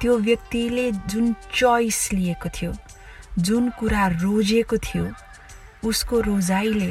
त्यो 0.00 0.16
व्यक्तिले 0.18 0.90
जुन 1.10 1.34
चोइस 1.54 2.12
लिएको 2.12 2.48
थियो 2.48 2.72
जुन 3.38 3.70
कुरा 3.78 4.06
रोजेको 4.22 4.76
थियो 4.86 5.10
उसको 5.88 6.20
रोजाइले 6.20 6.90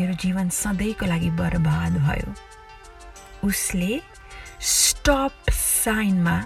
मेरो 0.00 0.14
जीवन 0.22 0.48
सधैँको 0.48 1.06
लागि 1.06 1.30
बर्बाद 1.38 1.96
भयो। 1.98 2.34
उसले 3.44 4.00
स्टप 4.60 5.50
साइनमा 5.50 6.36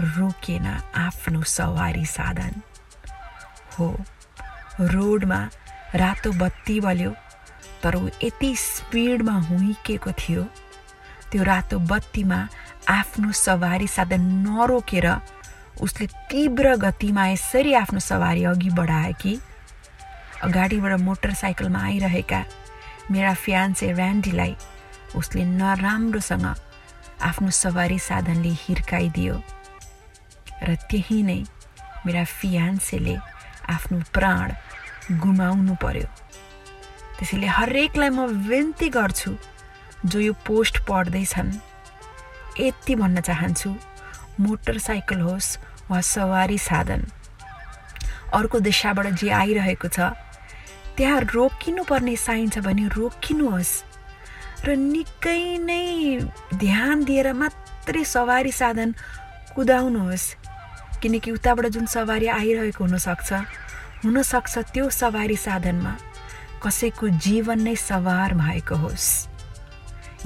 रोकेन 0.00 0.66
आफ्नो 0.66 1.42
सवारी 1.42 2.06
साधन। 2.06 2.60
हो 3.78 3.88
रोडमा 4.80 5.40
रातो 5.94 6.32
बत्ती 6.40 6.80
बल्यो 6.80 7.14
तर 7.82 7.96
ऊ 7.96 8.08
यति 8.24 8.54
स्पिडमा 8.56 9.38
हुइकेको 9.48 10.12
थियो 10.12 10.42
त्यो 11.32 11.42
रातो 11.42 11.78
बत्तीमा 11.92 12.38
आफ्नो 12.88 13.32
सवारी 13.32 13.86
साधन 13.86 14.22
नरोकेर 14.46 15.06
उसले 15.82 16.06
तीव्र 16.30 16.74
गतिमा 16.84 17.26
यसरी 17.28 17.72
आफ्नो 17.82 18.00
सवारी 18.00 18.44
अघि 18.52 18.70
बढाए 18.78 19.12
कि 19.20 19.38
अगाडिबाट 20.46 21.00
मोटरसाइकलमा 21.00 21.80
आइरहेका 21.84 22.40
मेरा 23.10 23.32
फ्यान्से 23.34 23.90
ऱ्यान्डीलाई 23.92 24.56
उसले 25.16 25.44
नराम्रोसँग 25.44 26.46
आफ्नो 27.28 27.50
सवारी 27.50 27.98
साधनले 27.98 28.52
हिर्काइदियो 28.62 29.34
र 30.62 30.74
त्यही 30.90 31.22
नै 31.22 31.40
मेरा 32.06 32.24
फियान्सेले 32.24 33.16
आफ्नो 33.74 33.98
प्राण 34.14 34.52
गुमाउनु 35.20 35.74
पर्यो। 35.82 36.08
त्यसैले 37.18 37.46
हरेकलाई 37.46 38.10
म 38.10 38.26
विन्ती 38.48 38.88
गर्छु 38.96 39.32
जो 40.06 40.18
यो 40.20 40.32
पोस्ट 40.46 40.78
पढ्दैछन्। 40.88 41.50
यति 42.60 42.94
भन्न 42.94 43.20
चाहन्छु 43.20 43.70
मोटरसाइकल 44.40 45.20
होस् 45.20 45.56
वा 45.90 46.00
सवारी 46.00 46.58
साधन। 46.58 47.02
अर्को 48.34 48.60
दिशाबाट 48.60 49.06
जे 49.20 49.28
आइरहेको 49.30 49.88
छ 49.88 50.00
त्यहाँ 50.96 51.20
रोकिनुपर्ने 51.34 52.16
साइन 52.16 52.48
छ 52.50 52.58
भने 52.64 52.86
रोकिनुहोस् 52.96 53.74
र 54.64 54.76
निकै 54.76 55.58
नै 55.60 55.84
ध्यान 56.56 57.04
दिएर 57.04 57.32
मात्रै 57.32 58.04
सवारी 58.04 58.52
साधन 58.52 58.94
कुदाउनुहोस् 59.54 60.26
किनकि 61.02 61.30
उताबाट 61.30 61.66
जुन 61.76 61.86
सवारी 61.86 62.26
आइरहेको 62.40 62.84
हुनसक्छ 62.84 63.32
हुनसक्छ 64.04 64.58
त्यो 64.72 64.88
सवारी 64.90 65.36
साधनमा 65.36 65.92
कसैको 66.64 67.08
जीवन 67.20 67.60
नै 67.62 67.76
सवार 67.76 68.34
भएको 68.34 68.76
होस्। 68.76 69.08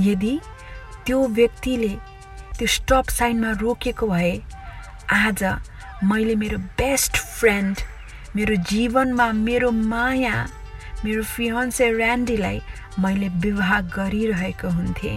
यदि 0.01 0.35
त्यो 1.07 1.19
व्यक्तिले 1.27 1.93
त्यो 2.61 2.69
स्टप 2.69 3.09
साइनमा 3.09 3.51
रोकेको 3.61 4.07
भए 4.07 4.33
आज 5.09 5.43
मैले 6.05 6.35
मेरो 6.37 6.59
बेस्ट 6.77 7.17
फ्रेन्ड 7.17 7.77
मेरो 8.37 8.57
जीवनमा 8.69 9.31
मेरो 9.33 9.71
माया 9.73 10.35
मेरो 11.05 11.23
फियन्से 11.25 11.89
ऱ्यान्डीलाई 11.91 12.61
मैले 13.01 13.29
विवाह 13.45 13.81
गरिरहेको 13.97 14.69
हुन्थेँ। 14.71 15.17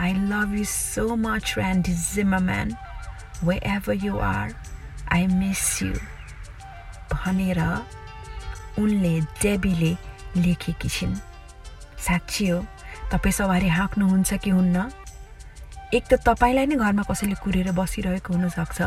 I 0.00 0.12
love 0.12 0.52
you 0.58 0.64
so 0.64 1.16
much 1.16 1.54
Randy 1.58 1.92
Zimmerman 2.04 2.76
wherever 3.72 4.04
you 4.04 4.18
are 4.28 4.52
I 5.16 5.26
miss 5.40 5.64
you 5.82 5.92
भनेर 7.14 7.62
उनले 8.78 9.14
डेबीले 9.40 9.96
लेखेकी 10.44 10.88
छिन्। 10.88 11.16
साँच्ची 12.06 12.48
हो 12.48 12.60
तपाईँ 13.12 13.32
सवारी 13.32 13.68
हाँक्नुहुन्छ 13.78 14.34
कि 14.44 14.50
हुन्न? 14.50 14.88
एक 15.94 16.04
त 16.10 16.14
तपाईँलाई 16.26 16.66
नै 16.66 16.76
घरमा 16.82 17.02
कसैले 17.06 17.38
कुरेर 17.38 17.70
बसिरहेको 17.70 18.34
हुनसक्छ। 18.34 18.80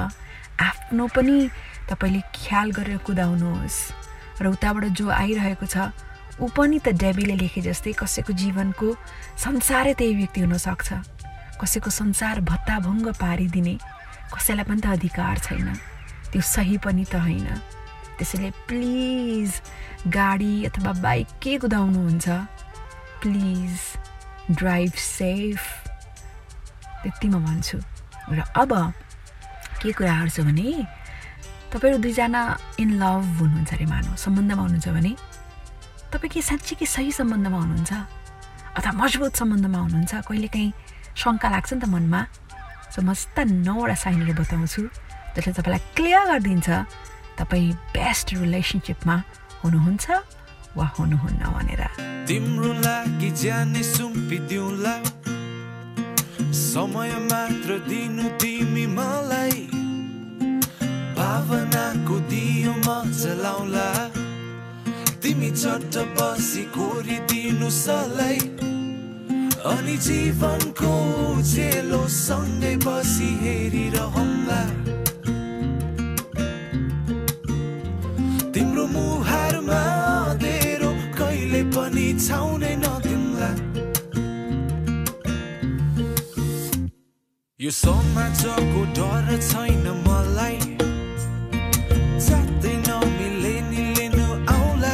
आफ्नो 0.59 1.07
पनि 1.15 1.47
तपाईँले 1.87 2.21
ख्याल 2.35 2.67
गरेर 2.75 2.97
कुदाउनुहोस्। 3.07 3.77
र 4.43 4.45
उताबाट 4.51 4.83
जो 4.99 5.07
आइरहेको 5.07 5.65
छ 5.65 5.95
ऊ 6.43 6.47
पनि 6.51 6.79
त 6.83 6.91
डेबीले 6.99 7.35
लेखे 7.39 7.61
जस्तै 7.63 7.95
कसैको 7.95 8.35
जीवनको 8.35 8.87
संसारै 9.39 9.93
त्यही 9.95 10.15
व्यक्ति 10.15 10.39
हुनसक्छ। 10.43 10.89
कसैको 11.63 11.89
संसार 11.89 12.43
भत्ताभङ्ग 12.43 13.15
पारिदिने 13.15 13.75
कसैलाई 14.35 14.65
पनि 14.67 14.81
त 14.83 14.87
अधिकार 14.99 15.35
छैन। 15.39 15.67
त्यो 16.31 16.41
सही 16.43 16.77
पनि 16.83 17.03
त 17.07 17.15
होइन। 17.15 17.47
त्यसैले 18.19 18.51
प्लिज 18.67 19.51
गाडी 20.11 20.53
अथवा 20.67 20.91
बाइक 20.99 21.27
के 21.39 21.57
कुदाउनुहुन्छ? 21.63 22.27
Please 23.23 23.79
drive 24.51 24.91
safe. 24.91 25.78
त्यति 27.03 27.27
म 27.27 27.35
भन्छु। 27.45 27.77
र 28.29 28.39
अब 28.55 28.71
के 29.81 29.91
कुराहरू 29.95 30.29
छ 30.29 30.39
भने 30.47 30.85
तपाईँहरू 31.71 31.97
दुईजना 32.03 32.41
इन 32.81 32.89
लभ 33.01 33.23
हुनुहुन्छ 33.39 33.71
अरे 33.73 33.85
मानव 33.85 34.15
सम्बन्धमा 34.17 34.61
हुनुहुन्छ 34.61 34.87
भने 34.89 35.13
तपाईँ 36.11 36.31
के 36.33 36.41
साँच्ची 36.41 36.75
के 36.75 36.85
सही 36.85 37.11
सम्बन्धमा 37.15 37.57
हुनुहुन्छ? 37.57 37.91
अथवा 38.77 38.91
मजबुत 39.01 39.33
सम्बन्धमा 39.39 39.79
हुनुहुन्छ? 39.85 40.13
कहिलेकाहीँ 40.27 40.71
शङ्का 41.15 41.47
लाग्छ 41.49 41.69
नि 41.73 41.79
त 41.79 41.85
मनमा। 41.93 42.21
सो 42.93 42.99
म 43.01 43.13
यस्ता 43.13 43.41
नौवटा 43.65 43.95
साइनहरू 44.03 44.33
बताउँछु 44.41 44.81
जसले 45.37 45.53
तपाईँलाई 45.57 45.81
क्लियर 45.95 46.23
गरिदिन्छ 46.29 46.69
तपाईँ 47.39 47.67
बेस्ट 47.95 48.27
रिलेसनसिपमा 48.41 49.15
हुनुहुन्छ 49.63 50.05
वा 50.77 50.85
हुनुहुन्न 50.97 51.43
भनेर। 51.55 51.81
तिम्रो 52.27 52.71
लागि 52.85 53.29
जाने 53.41 53.81
सुम्पिदिउँला। 53.83 54.93
समय 56.53 57.11
मात्र 57.31 57.77
दिनु 57.87 58.29
तिमी 58.41 58.85
मलाई 58.97 59.67
भावनाको 61.17 62.19
दियो 62.31 62.73
म 62.85 63.11
जलाउला 63.21 63.89
तिमी 65.23 65.49
चट्ट 65.51 65.97
बसी 66.17 66.63
कोरिदिनु 66.75 67.69
सलाई 67.77 68.39
अनि 69.71 69.97
जीवनको 70.07 70.93
उजेलो 71.29 72.01
सँगै 72.17 72.75
बसी 72.85 73.29
हेरिरहँला 73.45 74.61
यो 87.69 87.73
समाजको 87.77 88.81
डर 88.97 89.27
छैन 89.47 89.83
मलाई। 90.05 90.55
जातै 92.27 92.71
नमिले 92.85 93.51
नि 93.69 93.83
लिनु 93.97 94.25
आउला। 94.53 94.93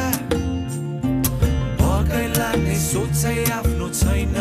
भगाइला 1.80 2.48
नै 2.64 2.76
सोचाइ 2.82 3.40
आफ्नो 3.58 3.88
छैन। 4.00 4.36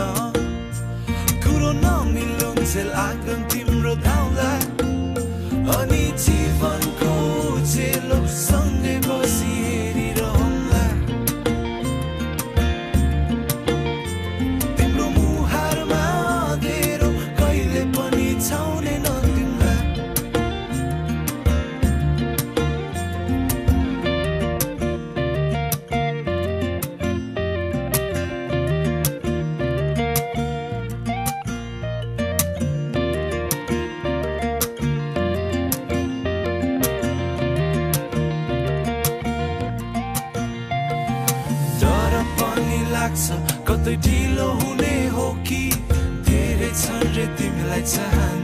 कुरो 1.46 1.72
नमिलुन्जेल 1.80 2.92
आगन 3.06 3.40
तिम्रो 3.54 3.96
धाउला 4.04 4.52
अनि 5.78 6.04
जीवनको 6.26 6.85
तिमीलाई 47.86 47.94
चाहने 47.96 48.35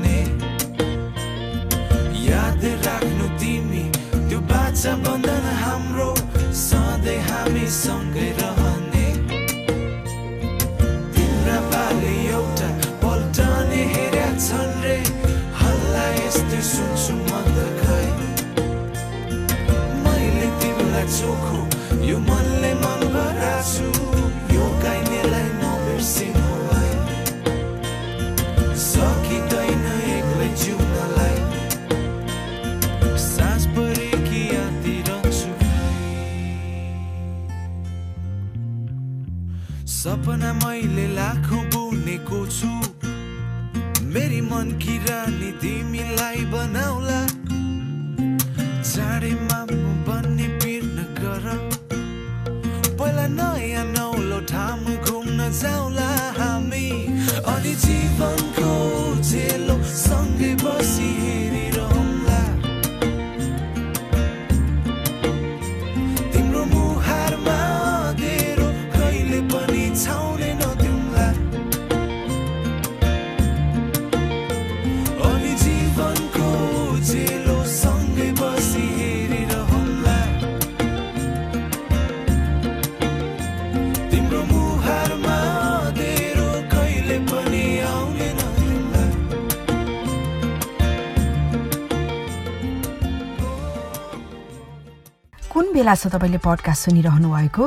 बेला 95.81 95.95
छ 95.97 96.13
तपाईँले 96.13 96.37
पडकास्ट 96.45 96.93
सुनिरहनु 96.93 97.25
भएको। 97.25 97.65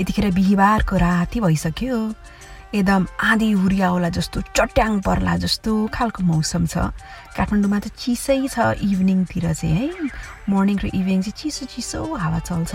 यतिखेर 0.00 0.32
बिहिबारको 0.32 0.96
राति 0.96 1.38
भइसक्यो। 1.44 1.96
एकदम 2.72 3.02
आँधी 3.20 3.50
हुरियाओला 3.52 4.08
जस्तो 4.16 4.40
चट्याङ 4.56 5.04
पर्ला 5.04 5.36
जस्तो 5.44 5.72
खालको 5.92 6.24
मौसम 6.24 6.64
छ। 6.72 6.88
काठमाडौँमा 7.36 7.78
त 7.84 7.92
चिसै 8.00 8.48
छ 8.48 8.80
इभिनिङतिर 8.80 9.52
चाहिँ 9.52 9.76
है। 9.76 10.08
मर्निङ 10.48 10.76
र 10.80 10.86
इभिनिङ 10.88 11.20
चाहिँ 11.20 11.36
चिसो 11.36 11.64
चिसो 11.68 12.00
हावा 12.16 12.40
चल्छ। 12.48 12.72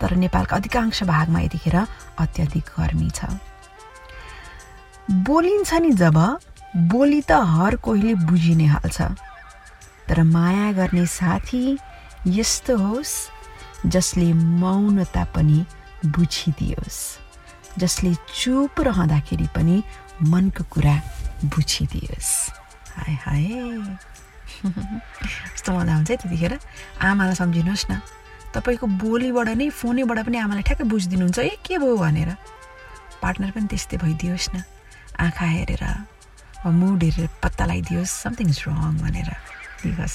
तर 0.00 0.10
नेपालका 0.16 0.56
अधिकांश 0.56 1.02
भागमा 1.04 1.40
यतिखेर 1.52 1.76
अत्याधिक 2.16 2.66
गर्मी 2.72 3.10
छ। 3.12 3.20
बोलिन्छ 5.12 5.70
नि 5.76 5.92
जब 5.92 6.16
बोली 6.88 7.20
त 7.20 7.36
हर 7.36 7.76
कोहीले 7.84 8.14
बुझि 8.24 8.54
नै 8.56 8.72
हाल्छ 8.72 8.98
तर 10.08 10.22
माया 10.24 10.72
गर्ने 10.72 11.04
साथी 11.04 11.76
यस्तो 12.32 12.76
होस् 12.80 13.14
जसले 13.84 14.32
मौनता 14.32 15.24
पनि 15.34 15.64
बुझिदियोस्। 16.06 17.00
जसले 17.78 18.14
चुप 18.34 18.80
रहँदाखेरि 18.80 19.46
पनि 19.54 19.82
मनको 20.22 20.64
कुरा 20.72 20.96
बुझिदियोस्। 21.44 22.32
हाय 22.96 23.14
हाय। 23.24 23.44
कस्तो 24.64 25.72
मजा 25.72 25.94
आउँछ 25.94 26.10
है 26.10 26.16
त्यतिखेर। 26.16 26.58
आमालाई 27.04 27.34
सम्झिनुहोस् 27.34 27.86
न। 27.90 28.00
तपाईँको 28.54 28.86
बोलीबाट 28.86 29.48
नै 29.60 29.68
फोनैबाट 29.68 30.18
पनि 30.26 30.38
आमालाई 30.40 30.62
ठ्याक्कै 30.64 30.88
बुझिदिनुहुन्छ 30.88 31.38
ए 31.38 31.60
के 31.60 31.76
भयो 31.76 31.96
भनेर। 31.96 32.30
पार्टनर 33.22 33.50
पनि 33.52 33.66
त्यस्तै 33.68 33.96
भइदियोस् 34.00 34.48
न। 34.56 34.64
आँखा 35.20 35.46
हेरेर 35.46 35.84
मुड 36.64 37.02
हेरेर 37.04 37.28
पत्ता 37.44 37.64
लगाइदियोस्। 37.68 38.10
समथिङ 38.24 38.48
इज 38.48 38.60
रङ 38.66 38.96
भनेर। 39.04 39.28
बिकज 39.84 40.10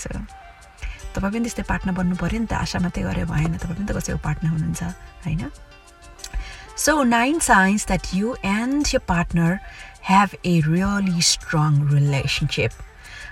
तपाईँ 1.15 1.31
पनि 1.33 1.43
त्यस्तै 1.45 1.63
पार्टनर 1.71 1.93
बन्नु 1.99 2.15
पऱ्यो 2.21 2.39
नि 2.39 2.47
त 2.47 2.53
आशा 2.63 2.79
मात्रै 2.85 3.03
गरे 3.03 3.23
भएन 3.31 3.57
तपाईँ 3.57 3.77
पनि 3.77 3.87
त 3.87 3.91
कसैको 3.97 4.19
पार्टनर 4.27 4.49
हुनुहुन्छ 4.55 4.81
होइन? 5.25 5.43
So 6.77 6.91
nine 7.03 7.39
signs 7.39 7.87
that 7.87 8.03
you 8.13 8.35
and 8.45 8.87
your 8.93 9.01
partner 9.07 9.59
have 10.09 10.29
a 10.45 10.55
really 10.67 11.21
strong 11.21 11.71
relationship 11.93 12.71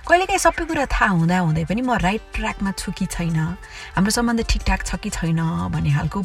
कहिलेकाहीँ 0.07 0.41
सबै 0.45 0.65
कुरा 0.69 0.85
थाहा 0.93 1.09
हुँदा 1.17 1.37
हुँदै 1.45 1.65
पनि 1.69 1.81
म 1.81 1.97
राइट 2.01 2.23
ट्र्याकमा 2.35 2.71
छु 2.77 2.91
कि 2.97 3.05
छैन 3.15 3.39
हाम्रो 3.95 4.11
सम्बन्ध 4.17 4.45
ठिकठाक 4.49 4.81
छ 4.85 5.01
कि 5.03 5.09
छैन 5.17 5.41
भन्ने 5.73 5.91
खालको 5.97 6.19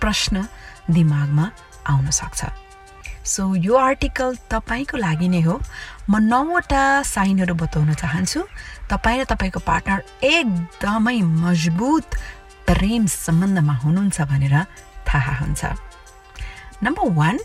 प्रश्न 0.00 0.44
दिमागमा 0.90 1.46
आउन 1.92 2.10
सक्छ। 2.10 2.40
सो 3.24 3.54
यो 3.56 3.74
आर्टिकल 3.76 4.36
तपाईँको 4.50 4.96
लागि 4.98 5.28
नै 5.28 5.40
हो। 5.46 5.60
म 6.10 6.18
नौवटा 6.18 7.02
साइनहरू 7.06 7.54
बताउन 7.54 7.94
चाहन्छु। 7.94 8.40
तपाईँ 8.90 9.20
र 9.20 9.24
तपाईँको 9.30 9.60
पार्टनर 9.62 10.00
एकदमै 10.26 11.18
मजबुत 11.22 12.08
प्रेम 12.66 13.06
सम्बन्धमा 13.06 13.74
हुनुहुन्छ 13.82 14.18
भनेर 14.30 14.56
थाहा 15.06 15.34
हुन्छ। 15.40 15.62
नम्बर 16.82 17.10
वान 17.14 17.38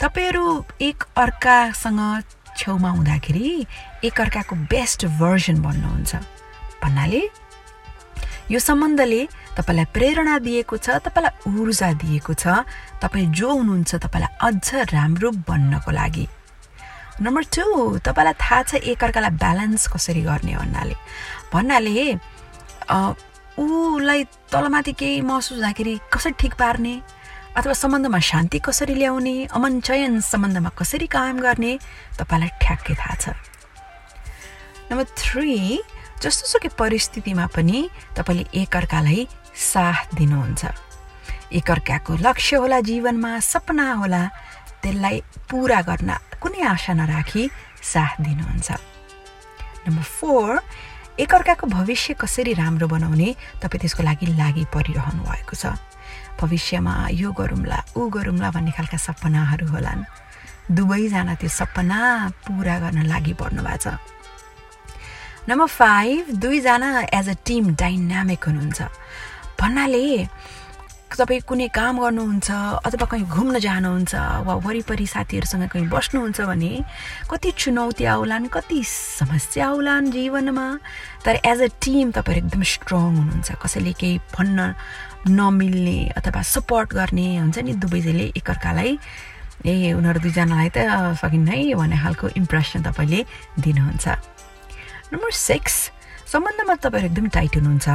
तपाईँहरू 0.00 0.44
एक 0.80 0.98
अर्कासँग 1.16 2.00
छेउमा 2.56 2.90
हुँदाखेरि 2.90 3.66
एक 4.04 4.20
अर्काको 4.20 4.56
बेस्ट 4.72 5.06
भर्जन 5.20 5.56
बन्नुहुन्छ 5.62 6.12
भन्नाले 6.82 7.20
यो 8.50 8.58
सम्बन्धले 8.60 9.20
तपाईँलाई 9.56 9.86
प्रेरणा 9.94 10.38
दिएको 10.44 10.76
छ 10.76 11.00
तपाईँलाई 11.00 11.32
ऊर्जा 11.48 11.92
दिएको 12.02 12.34
छ 12.34 12.64
तपाईँ 13.00 13.26
जो 13.32 13.48
हुनुहुन्छ 13.50 13.94
तपाईँलाई 14.04 14.32
अझ 14.46 14.92
राम्रो 14.92 15.30
बन्नको 15.48 15.90
लागि। 15.90 16.26
नम्बर 17.24 17.42
टू 17.54 17.98
तपाईँलाई 18.04 18.34
थाहा 18.36 18.62
छ 18.68 18.74
एकअर्कालाई 18.84 19.32
ब्यालेन्स 19.40 19.86
कसरी 19.88 20.22
गर्ने 20.28 20.54
भन्नाले। 20.60 20.94
भन्नाले 21.52 22.06
ऊलाई 23.54 24.24
तलमाथि 24.50 24.92
केही 24.98 25.20
महसुस 25.22 25.52
हुँदाखेरि 25.56 25.94
कसरी 26.12 26.32
ठिक 26.42 26.54
पार्ने 26.58 26.94
अथवा 27.56 27.72
सम्बन्धमा 27.72 28.18
शान्ति 28.18 28.58
कसरी 28.58 28.94
ल्याउने 28.94 29.36
अमन 29.54 29.80
चयन 29.80 30.20
सम्बन्धमा 30.20 30.70
कसरी 30.74 31.06
कायम 31.06 31.38
गर्ने 31.38 31.72
तपाईँलाई 32.18 32.50
ठ्याक्कै 32.60 32.94
थाहा 32.98 33.14
छ। 33.14 33.24
नम्बर 34.90 35.06
थ्री 35.16 35.78
जस्तोसुकै 36.22 36.70
परिस्थितिमा 36.78 37.46
पनि 37.54 37.78
तपाईँले 38.16 38.44
एकअर्कालाई 38.62 39.20
साथ 39.54 40.14
दिनुहुन्छ। 40.18 40.62
एकअर्काको 41.58 42.12
लक्ष्य 42.26 42.56
होला 42.56 42.80
जीवनमा 42.80 43.32
सपना 43.40 43.86
होला 44.00 44.22
त्यसलाई 44.82 45.16
पुरा 45.50 45.80
गर्न 45.88 46.10
कुनै 46.42 46.60
आशा 46.74 46.92
नराखी 46.98 47.42
साथ 47.92 48.14
दिनुहुन्छ। 48.26 48.68
नम्बर 49.86 50.02
फोर 50.02 50.50
एकअर्काको 51.20 51.66
भविष्य 51.66 52.14
कसरी 52.18 52.52
राम्रो 52.58 52.86
बनाउने 52.88 53.28
तपाईँ 53.62 53.80
त्यसको 53.80 54.02
लागि 54.02 54.26
लागि 54.34 54.64
परिरहनु 54.74 55.22
भएको 55.22 55.54
छ। 55.54 55.76
भविष्यमा 56.40 56.94
यो 57.14 57.30
गरौँला 57.30 57.78
ऊ 57.96 58.00
गरौँला 58.10 58.48
भन्ने 58.50 58.72
खालका 58.74 58.98
सपनाहरू 58.98 59.66
होलान्। 59.70 60.02
दुवैजना 60.74 61.34
त्यो 61.38 61.48
सपना 61.48 62.00
पुरा 62.42 62.76
गर्न 62.82 63.06
लागि 63.06 63.32
पर्नु 63.38 63.62
भएको 63.62 63.78
छ। 63.78 63.86
नम्बर 65.48 65.66
फाइभ 65.68 66.30
दुईजना 66.40 66.90
एज 67.12 67.28
अ 67.28 67.34
टिम 67.46 67.74
डाइनामिक 67.76 68.44
हुनुहुन्छ। 68.48 68.80
भन्नाले 69.60 70.04
तपाईँ 71.12 71.40
कुनै 71.44 71.68
काम 71.68 72.00
गर्नुहुन्छ 72.00 72.48
अथवा 72.80 73.06
कहीँ 73.12 73.28
घुम्न 73.28 73.58
जानुहुन्छ 73.60 74.14
वा 74.48 74.54
वरिपरि 74.64 75.06
साथीहरूसँग 75.06 75.68
कहीँ 75.68 75.86
बस्नुहुन्छ 75.92 76.40
भने 76.48 76.72
कति 77.30 77.50
चुनौती 77.60 78.04
आउलान् 78.08 78.48
कति 78.56 78.80
समस्या 78.88 79.68
आउलान् 79.68 80.10
जीवनमा। 80.16 80.66
तर 81.24 81.34
एज 81.44 81.60
अ 81.60 81.68
टिम 81.76 82.10
तपाईँहरू 82.16 82.46
एकदम 82.46 82.62
स्ट्रङ 82.64 83.04
हुनुहुन्छ। 83.20 83.48
कसैले 83.62 83.92
केही 84.00 84.18
भन्न 84.32 84.58
नमिल्ने 85.28 85.98
अथवा 86.18 86.42
सपोर्ट 86.42 86.88
गर्ने 86.98 87.28
हुन्छ 87.36 87.58
नि 87.68 87.72
दुवैजैले 87.84 88.26
एकअर्कालाई। 88.40 88.98
ए 89.64 89.92
उनीहरू 89.92 90.20
दुईजनालाई 90.24 90.68
त 90.72 90.88
सकिन्न 91.20 91.48
है 91.48 91.74
भन्ने 91.78 91.96
खालको 92.00 92.28
इम्प्रेसन 92.40 92.82
तपाईँले 92.88 93.20
दिनुहुन्छ। 93.60 94.33
नम्बर 95.14 95.30
सिक्स 95.30 95.74
सम्बन्धमा 96.26 96.74
तपाईँहरू 96.82 97.08
एकदम 97.08 97.26
टाइट 97.30 97.56
हुनुहुन्छ 97.56 97.88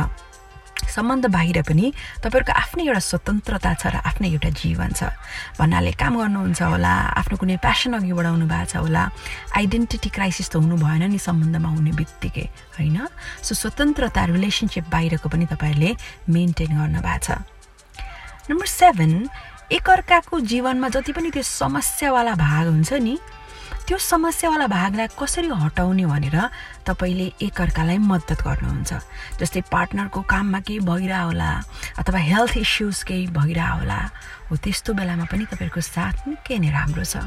सम्बन्ध 0.88 1.26
बाहिर 1.28 1.62
पनि 1.68 1.92
तपाईँहरूको 2.24 2.54
आफ्नै 2.56 2.84
एउटा 2.88 3.02
स्वतन्त्रता 3.04 3.72
छ 3.76 3.92
र 3.92 3.96
आफ्नै 4.00 4.30
एउटा 4.32 4.50
जीवन 4.56 4.92
छ 4.96 5.12
भन्नाले 5.60 5.92
काम 6.00 6.14
गर्नुहुन्छ 6.16 6.62
होला 6.64 6.94
आफ्नो 7.20 7.36
कुनै 7.36 7.58
प्यासन 7.60 8.00
अघि 8.00 8.14
बढाउनु 8.16 8.46
भएको 8.48 8.72
छ 8.72 8.76
होला 8.80 9.04
आइडेन्टिटी 9.52 10.10
क्राइसिस 10.16 10.48
त 10.48 10.64
हुनु 10.64 10.76
भएन 10.80 11.04
नि 11.12 11.20
सम्बन्धमा 11.20 11.70
हुने 11.76 11.92
बित्तिकै 12.00 12.48
होइन 12.80 12.98
सो 13.44 13.52
स्वतन्त्रता 13.60 14.24
रिलेसनसिप 14.32 14.86
बाहिरको 14.88 15.28
पनि 15.28 15.46
तपाईँहरूले 15.52 15.92
मेन्टेन 16.32 16.72
गर्नुभएको 16.80 17.20
छ 17.20 18.48
नम्बर 18.48 18.68
सेभेन 18.74 19.14
एकअर्काको 19.70 20.40
जीवनमा 20.48 20.88
जति 20.90 21.12
पनि 21.12 21.30
त्यो 21.30 21.44
समस्यावाला 21.44 22.34
भाग 22.40 22.66
हुन्छ 22.70 23.04
नि 23.04 23.16
त्यो 23.90 23.98
समस्यावाला 23.98 24.66
भागलाई 24.70 25.08
कसरी 25.18 25.50
हटाउने 25.50 26.06
भनेर 26.06 26.38
तपाईँले 26.86 27.26
एकअर्कालाई 27.42 27.98
मद्दत 27.98 28.42
गर्नुहुन्छ। 28.46 28.92
जस्तै 29.42 29.62
पार्टनरको 29.66 30.22
काममा 30.30 30.60
केही 30.62 30.86
भइरह 30.86 31.22
होला 31.34 31.50
अथवा 31.98 32.20
हेल्थ 32.22 32.54
इस्युज 32.62 32.98
केही 33.10 33.26
भइरह 33.34 33.70
होला 33.82 34.00
हो 34.46 34.54
त्यस्तो 34.62 34.94
बेलामा 34.94 35.26
पनि 35.26 35.50
तपाईँहरूको 35.50 35.82
साथ 35.82 36.16
निकै 36.30 36.58
नै 36.62 36.70
राम्रो 36.70 37.02
छ। 37.02 37.26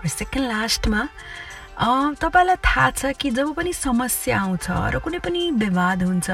र 0.00 0.08
सेकेन्ड 0.08 0.48
लास्टमा 0.48 1.00
तपाईँलाई 2.24 2.56
थाहा 2.64 2.88
छ 2.96 3.12
कि 3.12 3.28
जब 3.36 3.52
पनि 3.52 3.72
समस्या 3.76 4.40
आउँछ 4.40 4.96
र 4.96 4.96
कुनै 4.96 5.20
पनि 5.20 5.40
विवाद 5.60 6.08
हुन्छ 6.08 6.28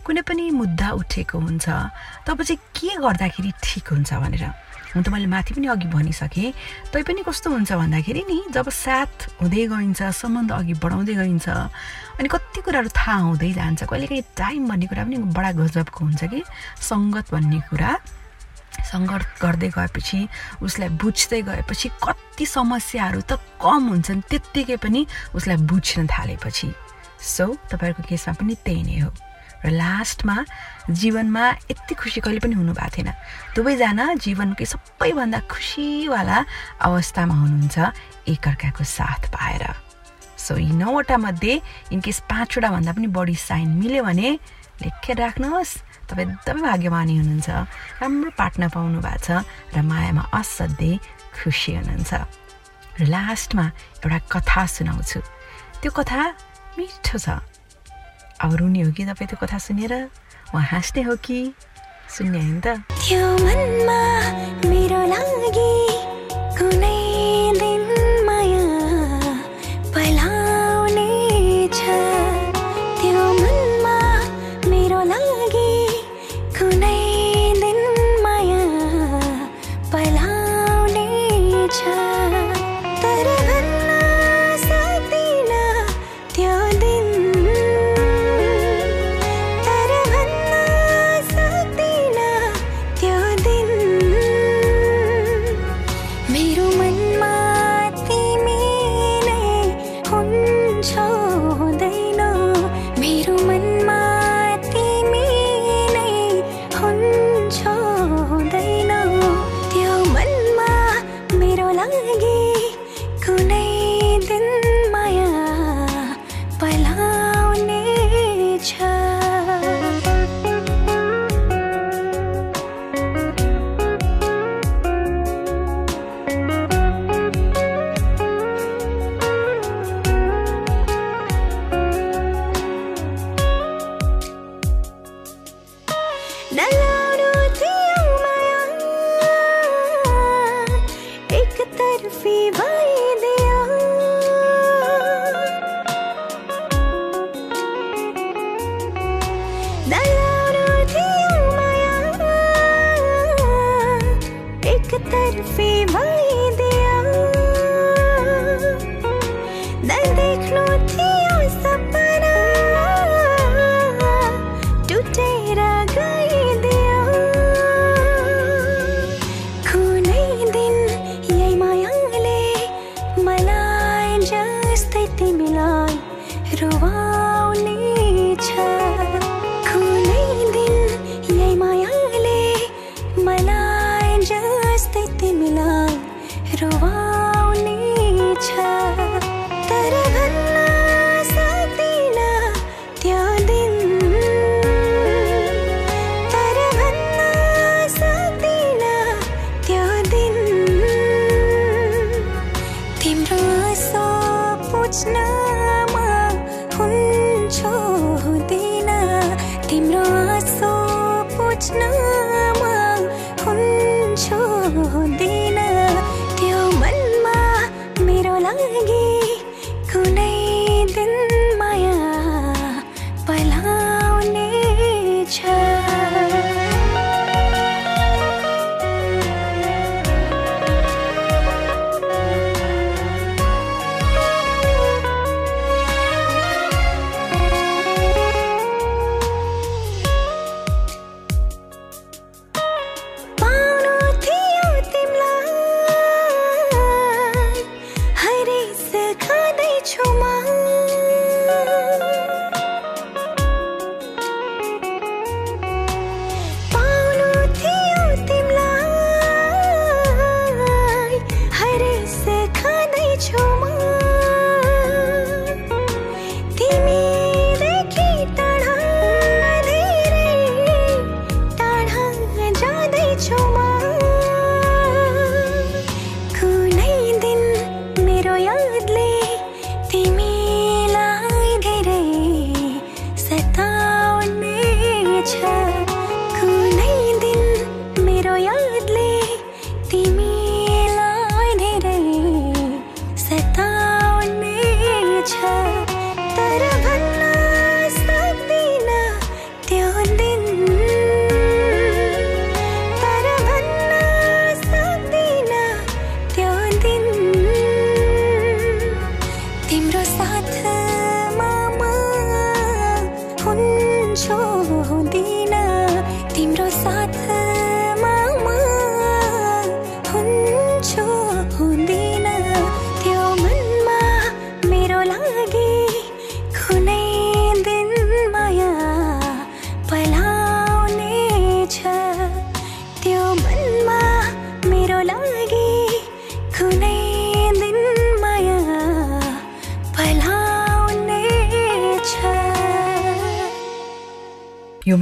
कुनै 0.00 0.22
पनि 0.24 0.44
मुद्दा 0.48 0.88
उठेको 0.96 1.36
हुन्छ 1.44 1.66
तब 2.24 2.40
चाहिँ 2.40 2.56
के 2.72 2.96
गर्दाखेरि 3.04 3.52
ठिक 3.60 3.84
हुन्छ 3.92 4.10
भनेर? 4.16 4.63
हुन 4.94 5.02
त 5.02 5.08
मैले 5.10 5.26
माथि 5.26 5.54
पनि 5.54 5.66
अघि 5.74 5.88
भनिसकेँ। 5.90 6.52
तैपनि 6.94 7.22
कस्तो 7.26 7.50
हुन्छ 7.50 7.72
भन्दाखेरि 7.74 8.22
नि 8.30 8.38
जब 8.54 8.68
साथ 8.70 9.42
हुँदै 9.42 9.66
गइन्छ 9.66 10.00
सम्बन्ध 10.22 10.50
अघि 10.54 10.74
बढाउँदै 10.78 11.14
गइन्छ 11.14 11.48
अनि 12.18 12.28
कति 12.30 12.60
कुराहरू 12.62 12.88
थाहा 12.94 13.14
हुँदै 13.34 13.52
जान्छ 13.58 13.82
कहिलेकाहीँ 13.90 14.22
टाइम 14.38 14.68
भन्ने 14.70 14.86
कुरा 14.86 15.02
पनि 15.04 15.16
बडा 15.34 15.50
गजबको 15.58 16.00
हुन्छ 16.04 16.22
कि? 16.30 16.40
सङ्गत 16.78 17.26
भन्ने 17.34 17.60
कुरा। 17.70 17.90
सङ्घर्ष 18.74 19.26
गर्दै 19.42 19.68
गएपछि 19.74 20.18
उसलाई 20.62 20.88
बुझ्दै 21.02 21.40
गएपछि 21.42 21.88
कति 22.02 22.46
समस्याहरू 22.46 23.20
त 23.26 23.38
कम 23.62 23.82
हुन्छन् 23.90 24.26
त्यत्तिकै 24.30 24.76
पनि 24.78 25.06
उसलाई 25.34 25.58
बुझ्न 25.70 26.06
थालेपछि। 26.06 26.68
सो 27.18 27.46
तपाईँहरूको 27.70 28.02
केसमा 28.08 28.34
पनि 28.34 28.54
त्यही 28.62 28.82
नै 28.82 28.98
हो। 29.02 29.10
र 29.64 29.70
लास्टमा 29.72 30.36
जीवनमा 30.90 31.44
यति 31.72 31.94
खुसी 31.96 32.20
कहिले 32.20 32.40
पनि 32.44 32.54
हुनुभएको 32.54 32.90
थिएन। 32.96 33.10
दुवैजना 33.56 34.04
जीवनकै 34.20 34.64
सबैभन्दा 34.64 35.38
खुसीवाला 35.48 36.38
अवस्थामा 36.84 37.34
हुनुहुन्छ 37.34 37.76
एकअर्काको 38.28 38.84
साथ 38.84 39.22
पाएर। 39.32 39.64
सो 40.36 40.56
यी 40.60 40.72
नौवटा 40.76 41.16
मध्ये 41.16 41.52
इनकेस 41.92 42.18
पाँचवटा 42.28 42.68
भन्दा 42.70 42.92
पनि 42.92 43.08
बढी 43.08 43.34
साइन 43.34 43.68
मिल्यो 43.80 44.02
भने 44.04 44.28
लेखेर 44.84 45.16
राख्नुहोस् 45.16 45.72
तपाईँ 46.12 46.28
एकदमै 46.28 46.60
भाग्यमानी 46.68 47.14
हुनुहुन्छ 47.16 47.48
राम्रो 48.04 48.30
पार्टनर 48.36 48.68
पाउनु 48.68 49.00
भएको 49.00 49.24
छ 49.24 49.28
र 49.72 49.80
मायामा 49.80 50.22
असाध्यै 50.36 51.00
खुसी 51.32 51.72
हुनुहुन्छ। 51.80 52.12
र 53.00 53.02
लास्टमा 53.08 53.64
एउटा 54.04 54.18
कथा 54.28 54.62
सुनाउँछु। 54.68 55.20
त्यो 55.80 55.90
कथा 55.96 56.20
मिठो 56.76 57.16
छ। 57.16 57.28
अब 58.42 58.54
रुने 58.60 58.80
हो 58.82 58.92
कि 58.92 59.04
तपाईँ 59.06 59.28
त्यो 59.28 59.38
कथा 59.46 59.58
सुनेर 59.58 59.92
उहाँ 60.54 60.62
हाँस्ने 60.72 61.02
हो 61.02 61.14
कि 61.26 61.38
सुन्ने 62.16 62.38
होइन 62.38 62.60
त 62.66 62.66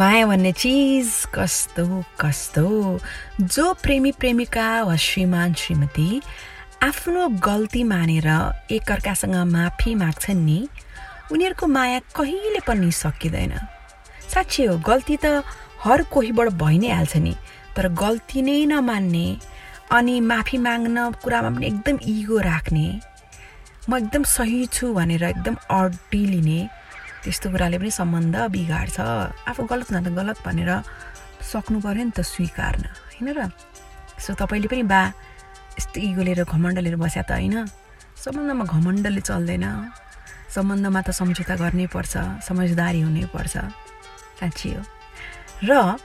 माया 0.02 0.26
भन्ने 0.26 0.50
चिज 0.52 1.10
कस्तो 1.34 1.84
कस्तो? 2.20 2.98
जो 3.40 3.72
प्रेमी 3.82 4.10
प्रेमिका 4.18 4.66
वा 4.82 4.96
श्रीमान 4.98 5.52
श्रीमती 5.54 6.20
आफ्नो 6.82 7.28
गल्ती 7.46 7.82
मानेर 7.84 8.26
एकअर्कासँग 8.74 9.34
माफी 9.52 9.94
माग्छन् 9.94 10.44
नि 10.44 10.58
उनीहरूको 11.32 11.66
माया 11.66 11.98
कहिले 12.18 12.60
पनि 12.66 12.90
सकिँदैन 12.90 13.54
साँच्चै 14.34 14.66
हो 14.66 14.76
गल्ती 14.90 15.16
त 15.22 15.44
हर 15.86 16.02
कोहीबाट 16.10 16.50
भइ 16.58 16.78
नै 16.82 16.90
हाल्छ 16.90 17.16
नि 17.22 17.34
तर 17.78 17.88
गल्ती 18.02 18.42
नै 18.42 18.58
नमान्ने 18.74 19.26
अनि 19.94 20.20
माफी 20.34 20.58
माग्न 20.66 21.10
कुरामा 21.22 21.50
पनि 21.54 21.66
एकदम 21.66 22.02
इगो 22.10 22.38
राख्ने 22.50 22.86
म 23.88 24.02
एकदम 24.02 24.22
सही 24.34 24.66
छु 24.66 24.94
भनेर 24.98 25.24
एकदम 25.30 25.62
अड्डी 25.78 26.22
त्यस्तो 27.22 27.46
कुराले 27.54 27.78
पनि 27.78 27.90
सम्बन्ध 27.90 28.36
बिगार्छ। 28.50 28.98
आफू 29.46 29.62
गलत 29.70 29.88
न 29.94 29.96
त 30.02 30.08
गलत 30.10 30.38
भनेर 30.42 30.70
सक्नु 31.40 31.78
पऱ्यो 31.78 32.04
नि 32.06 32.12
त 32.12 32.20
स्वीकार्न 32.26 32.84
होइन 33.14 33.28
र? 33.38 33.40
सो 34.18 34.34
तपाईँले 34.34 34.68
पनि 34.68 34.82
बा 34.82 35.00
यस्तो 35.78 35.98
इगो 36.02 36.22
लिएर 36.22 36.42
घमण्ड 36.44 36.78
लिएर 36.82 36.96
बस्या 36.98 37.22
त 37.22 37.38
होइन? 37.38 37.66
सम्बन्धमा 38.18 38.64
घमण्डले 38.66 39.22
चल्दैन। 39.22 39.66
सम्बन्धमा 40.50 41.00
त 41.06 41.10
सम्झौता 41.14 41.54
गर्नै 41.62 41.86
पर्छ 41.94 42.44
समझदारी 42.46 43.00
हुनैपर्छ 43.06 43.54
साँच्ची 44.42 44.68
हो। 44.74 44.82
र 45.66 45.96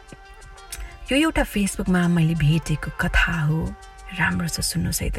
यो 1.09 1.15
एउटा 1.18 1.43
फेसबुकमा 1.43 2.01
मैले 2.13 2.36
भेटेको 2.38 2.89
कथा 3.01 3.36
हो। 3.49 3.59
राम्रो 4.22 4.47
छ 4.47 4.61
सुन्नुहोस् 4.61 5.01
है 5.01 5.09
त। 5.09 5.18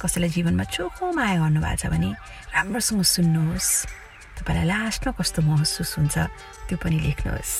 कसैलाई 0.00 0.30
जीवनमा 0.32 0.64
चोखो 0.64 1.04
माया 1.12 1.36
गर्नुभएको 1.44 1.76
छ 1.76 1.84
भने 1.92 2.10
राम्रोसँग 2.56 3.02
सुन्नुहोस्। 3.04 3.68
तपाईँलाई 4.40 4.66
लास्टमा 4.66 5.12
कस्तो 5.20 5.40
महसुस 5.44 5.90
हुन्छ 6.00 6.16
त्यो 6.66 6.76
पनि 6.80 6.96
लेख्नुहोस्। 7.04 7.52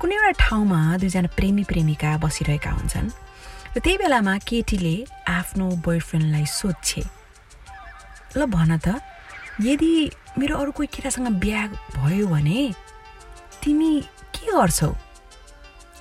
कुनै 0.00 0.14
एउटा 0.16 0.32
ठाउँमा 0.40 0.80
दुईजना 1.00 1.28
प्रेमी 1.36 1.64
प्रेमिका 1.68 2.10
बसिरहेका 2.24 2.70
हुन्छन् 2.80 3.08
र 3.76 3.78
त्यही 3.84 3.96
बेलामा 4.00 4.34
केटीले 4.48 4.96
आफ्नो 5.28 5.66
बोयफ्रेन्डलाई 5.84 6.46
सोध्छे 6.48 7.02
ल 8.36 8.40
भन 8.48 8.72
त 8.80 9.00
यदि 9.60 9.92
मेरो 10.36 10.54
अरू 10.56 10.70
कोही 10.76 10.88
केटासँग 10.92 11.28
बिहा 11.40 11.62
भयो 11.96 12.26
भने 12.28 12.60
तिमी 13.64 13.90
के 14.36 14.52
गर्छौ? 14.52 14.90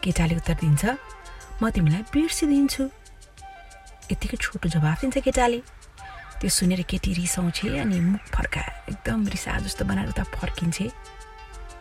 केटाले 0.04 0.36
उत्तर 0.36 0.56
दिन्छ 0.60 0.84
म 1.62 1.64
तिमीलाई 1.72 2.04
बिर्सिदिन्छु। 2.12 2.84
यतिकै 4.12 4.38
छोटो 4.44 4.68
जवाफ 4.70 4.98
दिन्छ 5.02 5.18
केटाले। 5.24 5.60
त्यो 6.46 6.54
सुनेर 6.54 6.82
केटी 6.86 7.14
रिसाउँछे 7.18 7.68
अनि 7.82 8.00
मुख 8.06 8.26
फर्का 8.30 8.62
एकदम 8.94 9.26
रिसा 9.34 9.58
जस्तो 9.66 9.86
बनाएर 9.90 10.14
उता 10.14 10.24
फर्किन्छे 10.30 10.86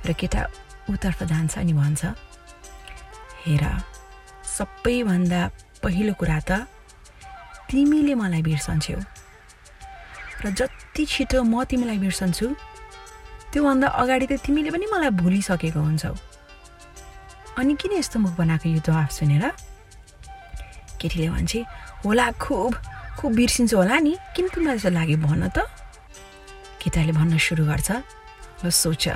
र 0.08 0.12
केटा 0.16 0.40
उतर्फ 0.88 1.22
जान्छ 1.28 1.58
अनि 1.60 1.72
भन्छ 1.76 2.02
हेर 3.44 3.64
सबैभन्दा 4.48 5.40
पहिलो 5.84 6.12
कुरा 6.16 6.38
त 6.48 6.64
तिमीले 7.68 8.14
मलाई 8.16 8.40
बिर्सन्छौ। 8.40 8.96
र 10.40 10.44
जति 10.56 11.04
छिटो 11.12 11.44
म 11.44 11.68
तिमीलाई 11.68 11.98
बिर्सन्छु 12.00 12.48
त्योभन्दा 13.52 13.88
अगाडि 14.00 14.26
त 14.32 14.40
तिमीले 14.48 14.72
पनि 14.72 14.86
मलाई 14.88 15.12
भुलिसकेको 15.12 15.76
हुन्छौ। 15.76 16.12
अनि 17.60 17.72
किन 17.76 17.92
यस्तो 18.00 18.16
मुख 18.16 18.32
बनाएको 18.40 18.66
यो 18.72 18.80
जवाफ 18.80 19.10
सुनेर? 19.12 19.44
केटीले 20.96 21.28
भन्छे 21.36 21.60
होला 22.00 22.32
खुब। 22.40 22.72
खुब 23.18 23.32
बिर्सिन्छु 23.34 23.76
होला 23.76 23.98
नि? 23.98 24.16
किन 24.36 24.48
तिमीलाई 24.48 24.76
जस्तो 24.76 24.90
लाग्यो 24.90 25.16
भन 25.16 25.48
त? 25.48 25.58
केटाले 26.82 27.12
भन्न 27.12 27.38
सुरु 27.38 27.64
गर्छ। 27.64 27.90
ल 28.64 28.70
सोच। 28.70 29.08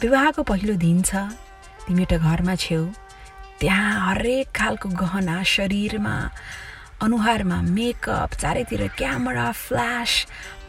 विवाहको 0.00 0.42
पहिलो 0.42 0.74
दिन 0.80 1.02
छ। 1.02 1.14
तिमी 1.86 2.02
एउटा 2.02 2.16
घरमा 2.16 2.54
छेउ। 2.54 2.84
त्यहाँ 3.60 3.92
हरेक 4.06 4.48
खालको 4.56 4.88
गहना 4.88 5.42
शरीरमा 5.42 6.16
अनुहारमा 7.02 7.62
मेकअप 7.62 8.30
चारैतिर 8.40 8.88
क्यामेरा 8.96 9.52
फ्ल्यास 9.52 10.10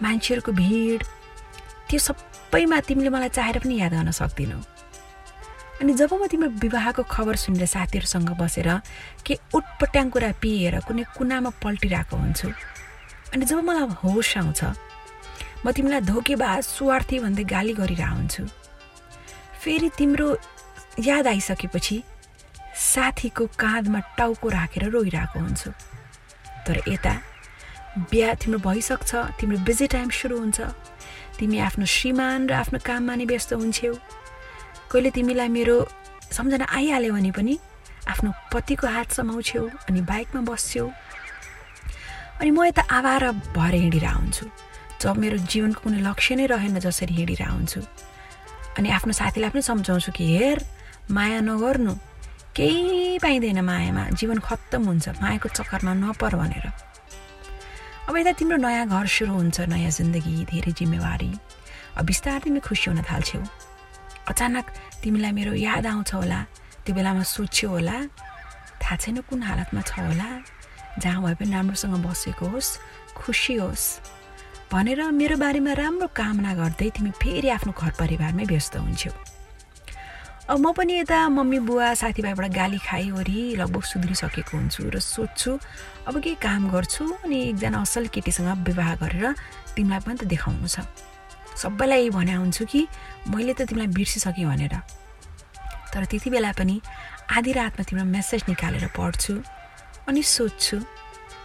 मान्छेहरूको 0.03 0.51
भिड। 0.51 0.99
त्यो 1.87 1.99
सबैमा 1.99 2.79
तिमीले 2.87 3.09
मलाई 3.09 3.29
चाहेर 3.29 3.59
पनि 3.59 3.79
याद 3.79 3.93
गर्न 3.93 4.11
सक्दिनौ। 4.11 4.59
अनि 5.81 5.93
जब 5.97 6.13
म 6.13 6.27
तिम्रो 6.29 6.49
विवाहको 6.61 7.03
खबर 7.09 7.35
सुनेर 7.41 7.65
साथीहरूसँग 7.65 8.29
बसेर 8.37 8.69
के 9.25 9.33
उटपट्याङ 9.49 10.09
कुरा 10.13 10.31
पिएर 10.41 10.79
कुनै 10.85 11.03
कुनामा 11.17 11.49
पल्टिरहेको 11.57 12.15
हुन्छु 12.17 12.47
अनि 13.33 13.45
जब 13.49 13.57
मलाई 13.65 13.97
होस 14.01 14.37
आउँछ 14.37 14.61
म 15.65 15.71
तिमीलाई 15.73 16.01
धोकेबाज 16.05 16.61
स्वार्थी 16.63 17.19
भन्दै 17.25 17.43
गाली 17.49 17.73
गरिरहेको 17.73 18.15
हुन्छु। 18.15 18.43
फेरि 19.61 19.89
तिम्रो 19.97 20.27
याद 21.01 21.27
आइसकेपछि 21.27 21.97
साथीको 22.77 23.45
काँधमा 23.57 23.99
टाउको 24.17 24.47
राखेर 24.49 24.83
रोइरहेको 24.89 25.39
हुन्छु। 25.39 25.69
तर 26.65 26.81
यता 26.87 27.13
बिहा 28.09 28.33
तिम्रो 28.37 28.59
भइसक्छ 28.69 29.11
तिम्रो 29.39 29.57
बिजी 29.65 29.87
टाइम 29.93 30.09
सुरु 30.09 30.37
हुन्छ। 30.37 30.59
तिमी 31.37 31.57
आफ्नो 31.57 31.85
श्रीमान 31.85 32.49
र 32.49 32.53
आफ्नो 32.53 32.79
काममा 32.85 33.13
नै 33.17 33.25
व्यस्त 33.25 33.53
हुन्छौ 33.53 33.93
कहिले 34.91 35.09
तिमीलाई 35.15 35.47
मेरो 35.47 35.75
सम्झना 36.37 36.65
आइहाल्यो 36.67 37.13
भने 37.13 37.31
पनि 37.31 37.55
आफ्नो 38.11 38.31
पतिको 38.53 38.87
हात 38.87 39.11
समाउँछौ 39.15 39.63
अनि 39.87 40.01
बाइकमा 40.11 40.41
बस्छौ 40.51 40.87
अनि 42.41 42.51
म 42.51 42.59
यता 42.67 42.83
आवार 42.97 43.23
भएर 43.55 43.73
हिँडिरह 43.75 44.11
हुन्छु। 44.11 44.45
जब 45.01 45.15
मेरो 45.23 45.37
जीवनको 45.47 45.81
कुनै 45.81 45.99
लक्ष्य 46.03 46.35
नै 46.35 46.45
रहेन 46.51 46.79
जसरी 46.83 47.13
हिँडिरह 47.13 47.49
हुन्छु। 47.55 47.81
अनि 48.77 48.89
आफ्नो 48.97 49.13
साथीलाई 49.13 49.49
पनि 49.55 49.61
सम्झाउँछु 49.61 50.11
कि 50.11 50.25
हेर 50.35 50.59
माया 51.15 51.39
नगर्नु। 51.39 51.93
केही 52.55 53.17
पाइँदैन 53.23 53.59
मायामा 53.63 54.03
जीवन 54.19 54.39
खत्तम 54.43 54.81
हुन्छ 54.91 55.07
मायाको 55.23 55.47
चक्करमा 55.55 55.93
नपर 56.03 56.35
भनेर। 56.35 56.65
अब 58.09 58.17
यता 58.17 58.31
तिम्रो 58.35 58.57
नयाँ 58.59 58.87
घर 58.91 59.07
सुरु 59.07 59.33
हुन्छ 59.39 59.57
नयाँ 59.71 59.91
जिन्दगी 59.97 60.35
धेरै 60.51 60.71
जिम्मेवारी। 60.75 61.31
अब 61.97 62.03
बिस्तारै 62.05 62.39
तिमी 62.43 62.59
खुसी 62.59 62.91
हुन 62.91 63.01
थाल्छौ 63.07 63.39
अचानक 64.31 64.65
तिमीलाई 65.03 65.31
मेरो 65.37 65.53
याद 65.67 65.85
आउँछ 65.87 66.13
होला। 66.13 66.39
त्यो 66.83 66.95
बेलामा 66.95 67.23
सोध्छौ 67.35 67.67
होला। 67.67 67.97
थाहा 68.81 68.95
छैन 68.97 69.17
कुन 69.29 69.41
हालतमा 69.43 69.81
छ 69.83 69.91
होला। 69.99 70.29
जहाँ 70.99 71.19
भए 71.23 71.35
पनि 71.39 71.51
राम्रोसँग 71.51 71.95
बसेको 72.05 72.45
होस् 72.53 72.71
खुसी 73.15 73.55
होस्। 73.61 73.85
भनेर 74.71 74.99
मेरो 75.11 75.35
बारेमा 75.35 75.73
राम्रो 75.75 76.07
कामना 76.15 76.51
गर्दै 76.55 76.89
तिमी 76.95 77.11
फेरि 77.19 77.49
आफ्नो 77.59 77.71
घर 77.75 77.91
परिवारमै 77.99 78.43
व्यस्त 78.47 78.75
हुन्छौ 78.79 79.11
अब 80.47 80.57
म 80.59 80.71
पनि 80.71 80.93
यता 81.03 81.17
मम्मी 81.27 81.59
बुवा 81.67 81.87
साथीभाइबाट 82.01 82.47
गाली 82.55 82.79
खाइवरी 82.79 83.41
लगभग 83.59 83.83
सुध्रिसकेको 83.83 84.57
हुन्छु 84.57 84.83
र 84.95 84.99
सोध्छु 84.99 85.51
अब 86.07 86.15
के 86.23 86.31
काम 86.39 86.71
गर्छु 86.71 87.03
अनि 87.23 87.37
एकजना 87.51 87.79
असल 87.83 88.07
केटीसँग 88.15 88.49
विवाह 88.67 88.91
गरेर 89.03 89.25
तिमीलाई 89.75 89.99
पनि 90.07 90.15
त 90.19 90.23
देखाउनु 90.27 90.67
छ। 90.67 90.87
सबैलाई 91.61 92.09
भने 92.09 92.33
हुन्छु 92.41 92.65
कि 92.65 92.81
मैले 93.29 93.53
त 93.53 93.69
तिमीलाई 93.69 93.93
बिर्सिसकेँ 93.93 94.45
भनेर। 94.49 94.75
तर 95.93 96.05
त्यति 96.09 96.29
बेला 96.29 96.51
पनि 96.57 96.81
आधी 97.37 97.51
रातमा 97.53 97.83
तिम्रो 97.85 98.05
मेसेज 98.05 98.41
निकालेर 98.49 98.85
पढ्छु 98.97 99.33
अनि 100.09 100.21
सोध्छु 100.23 100.77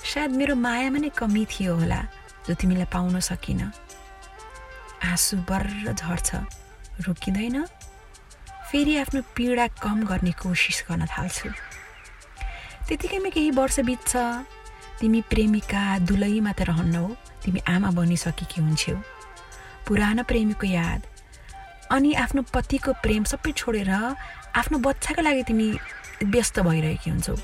सायद 0.06 0.30
मेरो 0.38 0.54
मायामा 0.56 0.98
नै 1.04 1.10
कमी 1.18 1.44
थियो 1.50 1.74
होला 1.76 2.00
जो 2.46 2.54
तिमीलाई 2.54 2.88
पाउन 2.94 3.20
सकिन। 3.20 3.60
आँसु 5.04 5.36
बर्र 5.50 5.92
झर्छ 5.92 6.30
रोकिँदैन। 7.04 7.56
फेरि 8.70 8.96
आफ्नो 9.02 9.20
पीडा 9.36 9.66
कम 9.82 9.98
गर्ने 10.08 10.32
कोसिस 10.40 10.78
गर्न 10.88 11.06
थाल्छु। 11.06 11.48
त्यतिकैमा 12.86 13.28
केही 13.34 13.50
वर्ष 13.58 13.78
बित्छ। 13.88 14.12
तिमी 14.98 15.20
प्रेमिका 15.30 15.82
दुलैमा 16.08 16.52
त 16.56 16.60
रहन्नौ 16.70 17.04
तिमी 17.44 17.60
आमा 17.68 17.90
बनिसकेकी 17.98 18.58
हुन्छौ। 18.62 18.96
पुरानो 19.86 20.22
प्रेमीको 20.30 20.66
याद। 20.66 21.00
अनि 21.92 22.12
आफ्नो 22.14 22.42
पतिको 22.54 22.92
प्रेम 23.02 23.24
सबै 23.30 23.52
छोडेर 23.52 23.90
आफ्नो 24.56 24.78
बच्चाको 24.82 25.22
लागि 25.22 25.42
तिमी 25.48 25.68
व्यस्त 26.34 26.60
भइरहेकी 26.66 27.10
हुन्छौ। 27.10 27.34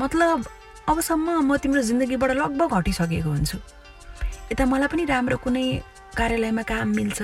मतलब 0.00 0.46
अबसम्म 0.88 1.28
म 1.46 1.56
तिम्रो 1.62 1.82
जिन्दगीबाट 1.88 2.30
लगभग 2.42 2.74
हटिसकेको 2.74 3.30
हुन्छु। 3.30 3.58
यता 4.52 4.64
मलाई 4.66 4.88
पनि 4.90 5.04
राम्रो 5.06 5.36
कुनै 5.38 5.66
कार्यालयमा 6.18 6.62
काम 6.66 6.88
मिल्छ 6.98 7.20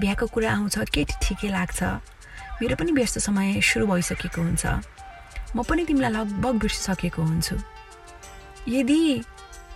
बिहाको 0.00 0.26
कुरा 0.34 0.50
आउँछ 0.52 0.76
केटी 0.94 1.14
ठिकै 1.22 1.48
लाग्छ। 1.50 1.80
मेरो 2.60 2.74
पनि 2.76 2.92
व्यस्त 2.92 3.18
समय 3.24 3.60
सुरु 3.64 3.86
भइसकेको 3.88 4.40
हुन्छ। 4.42 4.64
म 5.56 5.62
पनि 5.64 5.82
तिमीलाई 5.88 6.12
लगभग 6.12 6.54
बिर्सिसकेको 6.60 7.22
हुन्छु। 7.22 7.56
यदि 8.68 9.00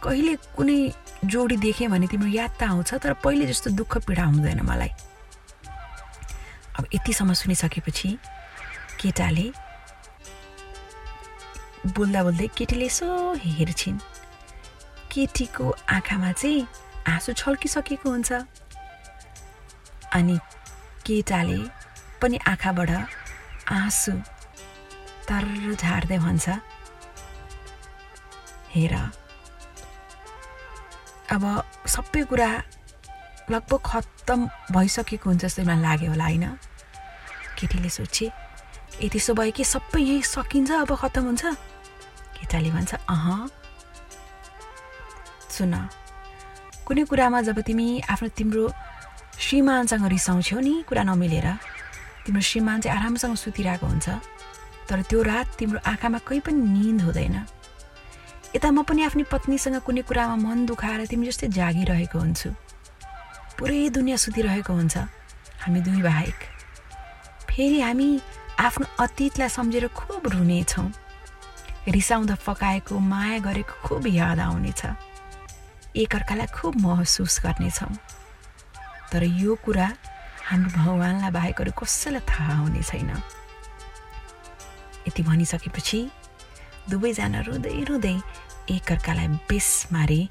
कहिले 0.05 0.35
कुनै 0.57 0.79
जोडी 1.25 1.57
देखेँ 1.57 1.89
भने 1.89 2.07
तिम्रो 2.13 2.29
याद 2.29 2.51
त 2.61 2.63
आउँछ 2.69 2.91
तर 3.01 3.13
पहिले 3.25 3.45
जस्तो 3.49 3.71
दुःख 3.73 3.93
पीडा 4.05 4.25
हुँदैन 4.25 4.61
मलाई। 4.61 4.93
अब 6.77 6.85
यतिसम्म 6.95 7.33
सुनिसकेपछि 7.33 8.09
केटाले 9.01 9.47
बोल्दा 11.97 12.21
बोल्दै 12.23 12.47
केटीले 12.53 12.87
यसो 12.87 13.09
हेर्छिन्। 13.41 13.99
केटीको 15.13 15.65
आँखामा 15.97 16.31
चाहिँ 16.33 16.67
आँसु 17.09 17.33
छल्किसकेको 17.41 18.09
हुन्छ। 18.11 18.33
अनि 20.13 20.37
केटाले 21.07 21.61
पनि 22.21 22.37
आँखाबाट 22.53 22.91
आँसु 23.73 24.13
तर 25.29 25.45
झार्दै 25.81 26.19
भन्छ। 26.19 26.47
हेर। 28.75 29.24
अब 31.35 31.45
सबै 31.87 32.23
कुरा 32.31 32.51
लगभग 33.51 33.81
खत्तम 33.87 34.41
भइसकेको 34.73 35.27
हुन्छ 35.31 35.43
जस्तो 35.45 35.63
मलाई 35.63 35.83
लाग्यो 35.83 36.11
होला 36.11 36.25
होइन? 36.25 36.47
केटीले 37.59 37.91
सोचे 37.91 38.27
ए 39.03 39.09
त्यसो 39.13 39.35
भयो 39.35 39.53
कि 39.53 39.65
सबै 39.65 40.01
यहीँ 40.01 40.23
सकिन्छ 40.23 40.71
अब 40.85 40.91
खत्तम 40.95 41.25
हुन्छ? 41.25 41.45
केटाले 42.37 42.71
भन्छ 42.71 42.95
अह। 42.95 43.29
सुन 45.51 45.75
कुनै 46.87 47.05
कुरामा 47.11 47.41
जब 47.49 47.59
तिमी 47.67 47.87
आफ्नो 48.13 48.29
तिम्रो 48.39 48.65
श्रीमानसँग 49.39 50.07
रिसाउँछौ 50.15 50.59
नि 50.61 50.75
कुरा 50.89 51.03
नमिलेर 51.03 51.49
तिम्रो 52.27 52.43
श्रीमान 52.43 52.81
चाहिँ 52.81 52.99
आरामसँग 52.99 53.35
सुतिरहेको 53.35 53.87
हुन्छ 53.87 54.09
तर 54.89 55.03
त्यो 55.09 55.23
रात 55.23 55.47
तिम्रो 55.59 55.79
आँखामा 55.87 56.19
कहीँ 56.29 56.41
पनि 56.41 56.61
निन्द 56.75 57.03
हुँदैन। 57.03 57.37
यता 58.55 58.71
म 58.71 58.83
पनि 58.87 59.03
आफ्नो 59.11 59.25
पत्नीसँग 59.35 59.83
कुनै 59.83 60.03
कुरामा 60.07 60.37
मन 60.39 60.59
दुखाएर 60.71 61.11
तिमी 61.11 61.27
जस्तै 61.27 61.49
जागिरहेको 61.59 62.19
हुन्छु। 62.19 62.51
पुरै 63.59 63.91
दुनियाँ 63.91 64.19
सुतिरहेको 64.25 64.73
हुन्छ। 64.73 64.95
हामी 65.63 65.81
दुई 65.83 66.03
बाहेक 66.07 66.39
फेरि 67.51 67.81
हामी 67.83 68.09
आफ्नो 68.59 68.87
अतीतलाई 69.05 69.49
सम्झेर 69.51 69.87
खुब 69.91 70.23
रुनेछौँ 70.31 70.87
रिसाउँदा 71.91 72.37
पकाएको 72.47 72.95
माया 72.95 73.39
गरेको 73.43 73.75
खुब 73.83 74.07
याद 74.07 74.39
आउनेछ। 74.41 74.83
एकअर्कालाई 75.99 76.47
खुब 76.55 76.73
महसुस 76.79 77.35
गर्नेछौँ। 77.45 77.93
तर 79.11 79.23
यो 79.43 79.55
कुरा 79.67 79.89
हाम्रो 80.49 80.71
भगवान्लाई 80.79 81.31
बाहेक 81.31 81.61
अरू 81.61 81.73
कसैलाई 81.75 82.23
थाहा 82.31 82.55
हुने 82.63 82.83
छैन। 82.83 83.11
यति 85.09 85.23
भनिसकेपछि 85.23 86.01
दुवैजना 86.91 87.41
रुँदै 87.49 87.85
रुँदै 87.89 88.17
एकअर्कालाई 88.71 89.29
बेस 89.29 89.89
मारी 89.93 90.29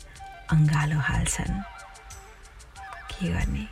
अङ्गालो 0.52 1.00
हाल्छन्। 1.00 1.62
के 3.12 3.28
गर्ने? 3.30 3.66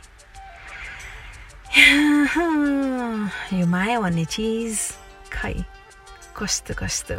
यो 3.58 3.66
माया 3.66 4.00
भन्ने 4.00 4.24
चिज 4.24 4.78
खै 5.32 5.54
कस्तो 6.36 6.74
कस्तो? 6.74 7.18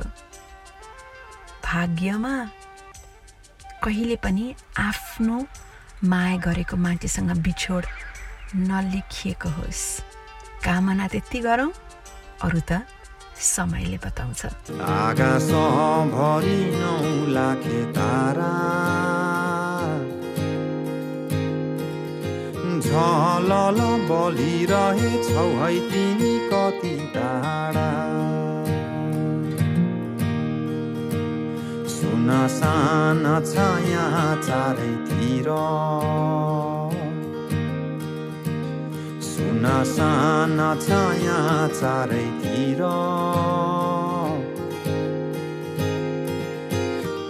भाग्यमा 1.66 2.50
कहिले 3.84 4.16
पनि 4.16 4.56
आफ्नो 4.80 5.48
माया 6.04 6.38
गरेको 6.38 6.78
मान्छेसँग 6.78 7.32
बिछोड 7.44 7.86
नलेखिएको 8.56 9.50
होस्। 9.50 10.02
कामना 10.64 11.08
त्यति 11.08 11.40
गरौँ 11.40 11.72
अरू 12.42 12.60
त 12.72 12.88
समयले 13.44 13.98
बताउँछ। 13.98 14.46
आकाशभरि 14.82 16.60
नौ 16.76 16.98
लाखे 17.32 17.84
तारा। 17.92 18.52
झलल 22.84 23.80
बलिरहेछौ 24.10 25.48
है 25.60 25.80
तिमी 25.90 26.34
कति 26.54 26.96
टाढा। 27.16 27.90
सुना 31.88 32.48
साना 32.48 33.36
छाया 33.42 34.06
चारैतिर। 34.42 35.50
सुना 39.64 39.84
साना 39.88 40.70
छाया 40.76 41.38
चारैतिर 41.72 42.82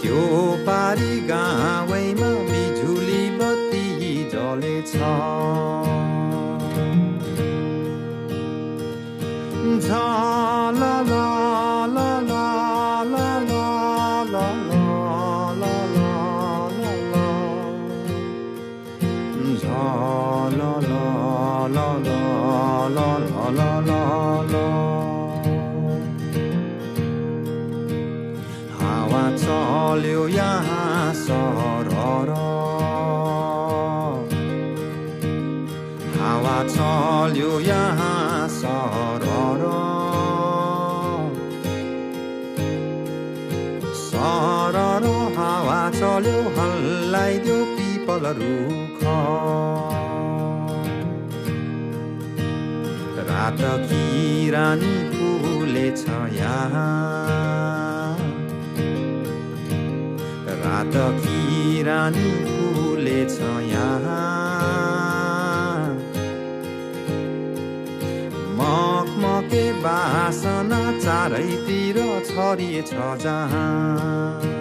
त्यो 0.02 0.22
पारी 0.66 1.14
गावैमा 1.30 2.30
बिजुली 2.50 3.22
बत्ती 3.38 3.86
जलेछ। 4.34 4.94
झलल 9.86 11.12
चल्यो 29.94 30.26
यहाँ 30.28 31.12
सर 31.14 31.88
हावा 36.14 36.56
चल्यो 36.68 37.60
यहाँ 37.60 38.48
सर 38.54 39.26
सर 44.00 45.06
हावा 45.38 45.78
चल्यो 45.90 46.42
हल्लाइदियो 46.58 47.62
पिपल 47.78 48.26
रुख। 48.42 49.00
रात 53.30 53.64
किरानी 53.86 54.94
छ 55.96 56.22
यहाँ। 56.34 57.93
रात 60.74 60.94
किरानी 61.22 62.30
फुलेछ 62.44 63.38
यहाँ। 63.70 64.24
मकमके 68.58 69.64
बासना 69.82 70.80
चारैतिर 70.98 71.98
छरिएछ 72.26 72.90
जहाँ। 73.22 74.53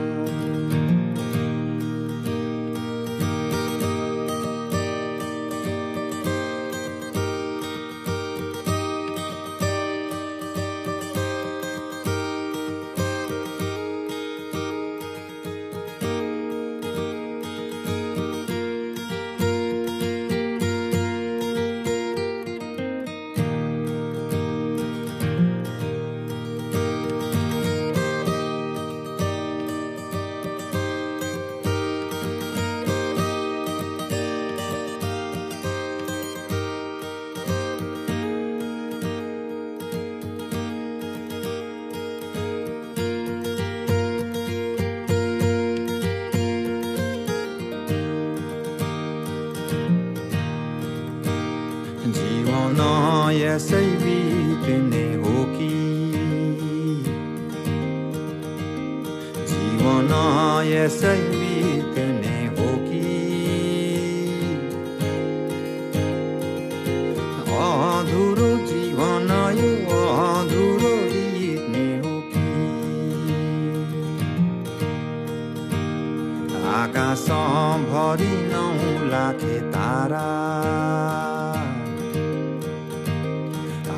भरि 78.14 78.34
नौ 78.50 78.66
लाखे 79.12 79.56
तारा 79.74 80.26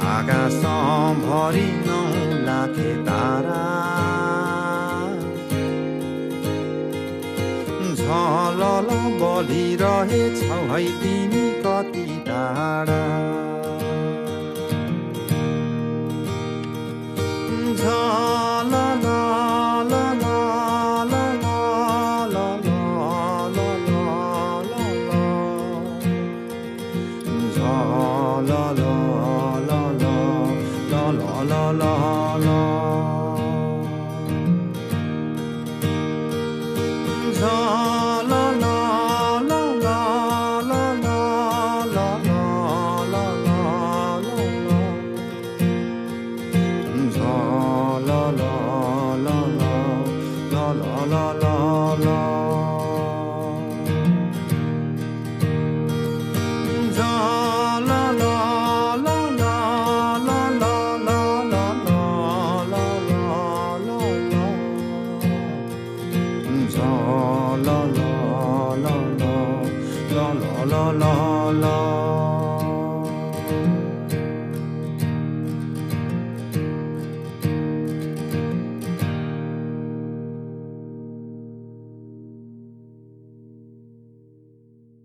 आकाश 0.09 0.61
भरि 1.23 1.65
नौ 1.87 1.97
लाखे 2.45 2.93
तारा 3.07 3.59
झलल 7.97 8.89
बलिरहेछौ 9.23 10.61
है 10.71 10.81
तिमी 11.01 11.45
कति 11.65 12.05
टाढा 12.29 13.03
झलल 17.83 18.94